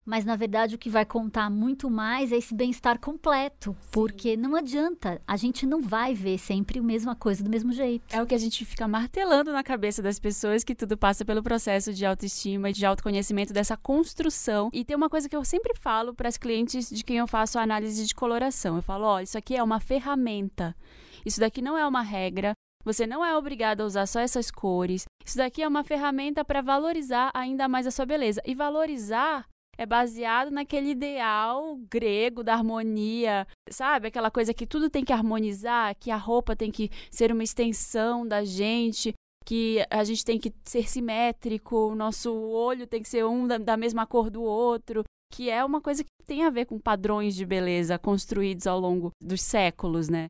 mas 0.09 0.25
na 0.25 0.35
verdade 0.35 0.73
o 0.73 0.77
que 0.79 0.89
vai 0.89 1.05
contar 1.05 1.51
muito 1.51 1.87
mais 1.87 2.31
é 2.31 2.37
esse 2.37 2.55
bem-estar 2.55 2.99
completo, 2.99 3.77
porque 3.91 4.35
não 4.35 4.55
adianta, 4.55 5.21
a 5.27 5.37
gente 5.37 5.67
não 5.67 5.79
vai 5.79 6.15
ver 6.15 6.39
sempre 6.39 6.79
a 6.79 6.81
mesma 6.81 7.15
coisa 7.15 7.43
do 7.43 7.49
mesmo 7.49 7.71
jeito. 7.71 8.03
É 8.11 8.19
o 8.19 8.25
que 8.25 8.33
a 8.33 8.39
gente 8.39 8.65
fica 8.65 8.87
martelando 8.87 9.53
na 9.53 9.63
cabeça 9.63 10.01
das 10.01 10.17
pessoas 10.19 10.63
que 10.63 10.73
tudo 10.73 10.97
passa 10.97 11.23
pelo 11.23 11.43
processo 11.43 11.93
de 11.93 12.07
autoestima 12.07 12.71
e 12.71 12.73
de 12.73 12.87
autoconhecimento 12.87 13.53
dessa 13.53 13.77
construção. 13.77 14.71
E 14.73 14.83
tem 14.83 14.97
uma 14.97 15.11
coisa 15.11 15.29
que 15.29 15.35
eu 15.35 15.45
sempre 15.45 15.75
falo 15.75 16.11
para 16.15 16.27
as 16.27 16.37
clientes 16.37 16.89
de 16.89 17.03
quem 17.03 17.17
eu 17.17 17.27
faço 17.27 17.59
a 17.59 17.61
análise 17.61 18.03
de 18.03 18.15
coloração. 18.15 18.77
Eu 18.77 18.81
falo, 18.81 19.05
ó, 19.05 19.19
isso 19.19 19.37
aqui 19.37 19.55
é 19.55 19.61
uma 19.61 19.79
ferramenta. 19.79 20.75
Isso 21.23 21.39
daqui 21.39 21.61
não 21.61 21.77
é 21.77 21.85
uma 21.87 22.01
regra. 22.01 22.53
Você 22.83 23.05
não 23.05 23.23
é 23.23 23.37
obrigado 23.37 23.81
a 23.81 23.85
usar 23.85 24.07
só 24.07 24.21
essas 24.21 24.49
cores. 24.49 25.05
Isso 25.23 25.37
daqui 25.37 25.61
é 25.61 25.67
uma 25.67 25.83
ferramenta 25.83 26.43
para 26.43 26.63
valorizar 26.63 27.29
ainda 27.35 27.67
mais 27.67 27.85
a 27.85 27.91
sua 27.91 28.07
beleza. 28.07 28.41
E 28.43 28.55
valorizar 28.55 29.45
é 29.79 29.85
baseado 29.85 30.51
naquele 30.51 30.89
ideal 30.89 31.77
grego 31.89 32.43
da 32.43 32.53
harmonia, 32.53 33.47
sabe? 33.69 34.09
Aquela 34.09 34.29
coisa 34.29 34.53
que 34.53 34.67
tudo 34.67 34.89
tem 34.89 35.05
que 35.05 35.13
harmonizar, 35.13 35.95
que 35.95 36.11
a 36.11 36.17
roupa 36.17 36.53
tem 36.53 36.69
que 36.69 36.91
ser 37.09 37.31
uma 37.31 37.45
extensão 37.45 38.27
da 38.27 38.43
gente, 38.43 39.13
que 39.45 39.77
a 39.89 40.03
gente 40.03 40.25
tem 40.25 40.37
que 40.37 40.53
ser 40.65 40.89
simétrico, 40.89 41.77
o 41.77 41.95
nosso 41.95 42.29
olho 42.29 42.85
tem 42.85 43.01
que 43.01 43.07
ser 43.07 43.23
um 43.23 43.47
da, 43.47 43.57
da 43.57 43.77
mesma 43.77 44.05
cor 44.05 44.29
do 44.29 44.43
outro, 44.43 45.01
que 45.33 45.49
é 45.49 45.63
uma 45.63 45.79
coisa 45.79 46.03
que 46.03 46.09
tem 46.25 46.43
a 46.43 46.49
ver 46.49 46.65
com 46.65 46.77
padrões 46.77 47.33
de 47.33 47.45
beleza 47.45 47.97
construídos 47.97 48.67
ao 48.67 48.81
longo 48.81 49.11
dos 49.23 49.41
séculos, 49.41 50.09
né? 50.09 50.27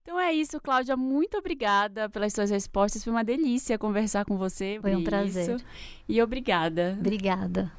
Então 0.00 0.18
é 0.18 0.32
isso, 0.32 0.58
Cláudia. 0.62 0.96
Muito 0.96 1.36
obrigada 1.36 2.08
pelas 2.08 2.32
suas 2.32 2.48
respostas. 2.48 3.04
Foi 3.04 3.12
uma 3.12 3.22
delícia 3.22 3.76
conversar 3.76 4.24
com 4.24 4.38
você. 4.38 4.78
Foi 4.80 4.96
um 4.96 5.04
prazer. 5.04 5.56
isso. 5.56 5.66
E 6.08 6.22
obrigada. 6.22 6.96
Obrigada. 6.98 7.70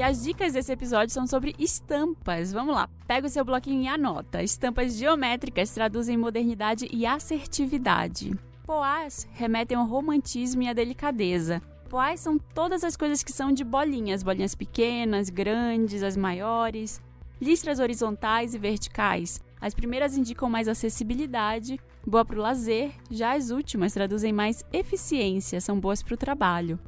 E 0.00 0.02
as 0.02 0.22
dicas 0.22 0.54
desse 0.54 0.72
episódio 0.72 1.12
são 1.12 1.26
sobre 1.26 1.54
estampas. 1.58 2.52
Vamos 2.52 2.74
lá, 2.74 2.88
pega 3.06 3.26
o 3.26 3.30
seu 3.30 3.44
bloquinho 3.44 3.82
e 3.82 3.86
anota. 3.86 4.42
Estampas 4.42 4.96
geométricas 4.96 5.70
traduzem 5.72 6.16
modernidade 6.16 6.88
e 6.90 7.04
assertividade. 7.04 8.32
Poás 8.64 9.28
remetem 9.32 9.76
ao 9.76 9.86
romantismo 9.86 10.62
e 10.62 10.68
à 10.68 10.72
delicadeza. 10.72 11.60
Poás 11.90 12.20
são 12.20 12.38
todas 12.38 12.82
as 12.82 12.96
coisas 12.96 13.22
que 13.22 13.30
são 13.30 13.52
de 13.52 13.62
bolinhas, 13.62 14.22
bolinhas 14.22 14.54
pequenas, 14.54 15.28
grandes, 15.28 16.02
as 16.02 16.16
maiores. 16.16 17.02
Listras 17.38 17.78
horizontais 17.78 18.54
e 18.54 18.58
verticais. 18.58 19.38
As 19.60 19.74
primeiras 19.74 20.16
indicam 20.16 20.48
mais 20.48 20.68
acessibilidade, 20.68 21.78
boa 22.06 22.24
para 22.24 22.38
o 22.38 22.42
lazer, 22.42 22.92
já 23.10 23.34
as 23.34 23.50
últimas 23.50 23.92
traduzem 23.92 24.32
mais 24.32 24.64
eficiência, 24.72 25.60
são 25.60 25.78
boas 25.78 26.02
para 26.02 26.14
o 26.14 26.16
trabalho. 26.16 26.78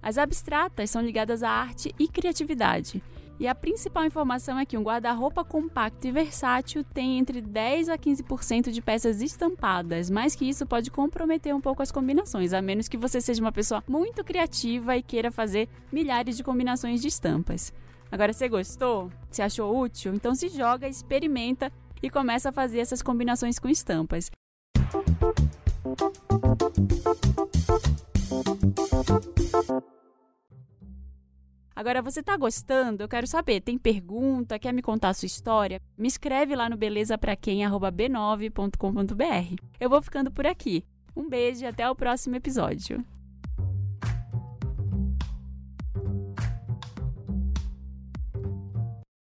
As 0.00 0.16
abstratas 0.16 0.88
são 0.90 1.02
ligadas 1.02 1.42
à 1.42 1.50
arte 1.50 1.94
e 1.98 2.08
criatividade. 2.08 3.02
E 3.38 3.46
a 3.46 3.54
principal 3.54 4.06
informação 4.06 4.58
é 4.58 4.64
que 4.64 4.78
um 4.78 4.82
guarda-roupa 4.82 5.44
compacto 5.44 6.06
e 6.06 6.10
versátil 6.10 6.82
tem 6.82 7.18
entre 7.18 7.42
10 7.42 7.90
a 7.90 7.98
15% 7.98 8.70
de 8.70 8.80
peças 8.80 9.20
estampadas, 9.20 10.08
mais 10.08 10.34
que 10.34 10.48
isso 10.48 10.64
pode 10.64 10.90
comprometer 10.90 11.54
um 11.54 11.60
pouco 11.60 11.82
as 11.82 11.92
combinações, 11.92 12.54
a 12.54 12.62
menos 12.62 12.88
que 12.88 12.96
você 12.96 13.20
seja 13.20 13.42
uma 13.42 13.52
pessoa 13.52 13.84
muito 13.86 14.24
criativa 14.24 14.96
e 14.96 15.02
queira 15.02 15.30
fazer 15.30 15.68
milhares 15.92 16.38
de 16.38 16.42
combinações 16.42 17.02
de 17.02 17.08
estampas. 17.08 17.74
Agora, 18.10 18.32
você 18.32 18.48
gostou? 18.48 19.10
Você 19.30 19.42
achou 19.42 19.78
útil? 19.78 20.14
Então 20.14 20.34
se 20.34 20.48
joga, 20.48 20.88
experimenta 20.88 21.70
e 22.06 22.10
começa 22.10 22.50
a 22.50 22.52
fazer 22.52 22.78
essas 22.78 23.02
combinações 23.02 23.58
com 23.58 23.68
estampas. 23.68 24.30
Agora, 31.74 32.00
você 32.00 32.22
tá 32.22 32.36
gostando? 32.36 33.02
Eu 33.02 33.08
quero 33.08 33.26
saber. 33.26 33.60
Tem 33.60 33.76
pergunta? 33.76 34.56
Quer 34.58 34.72
me 34.72 34.80
contar 34.80 35.10
a 35.10 35.14
sua 35.14 35.26
história? 35.26 35.78
Me 35.96 36.08
escreve 36.08 36.56
lá 36.56 36.70
no 36.70 36.76
belezapraquem.b9.com.br. 36.76 39.62
Eu 39.78 39.90
vou 39.90 40.00
ficando 40.00 40.30
por 40.30 40.46
aqui. 40.46 40.86
Um 41.14 41.28
beijo 41.28 41.64
e 41.64 41.66
até 41.66 41.86
o 41.90 41.94
próximo 41.94 42.36
episódio. 42.36 43.04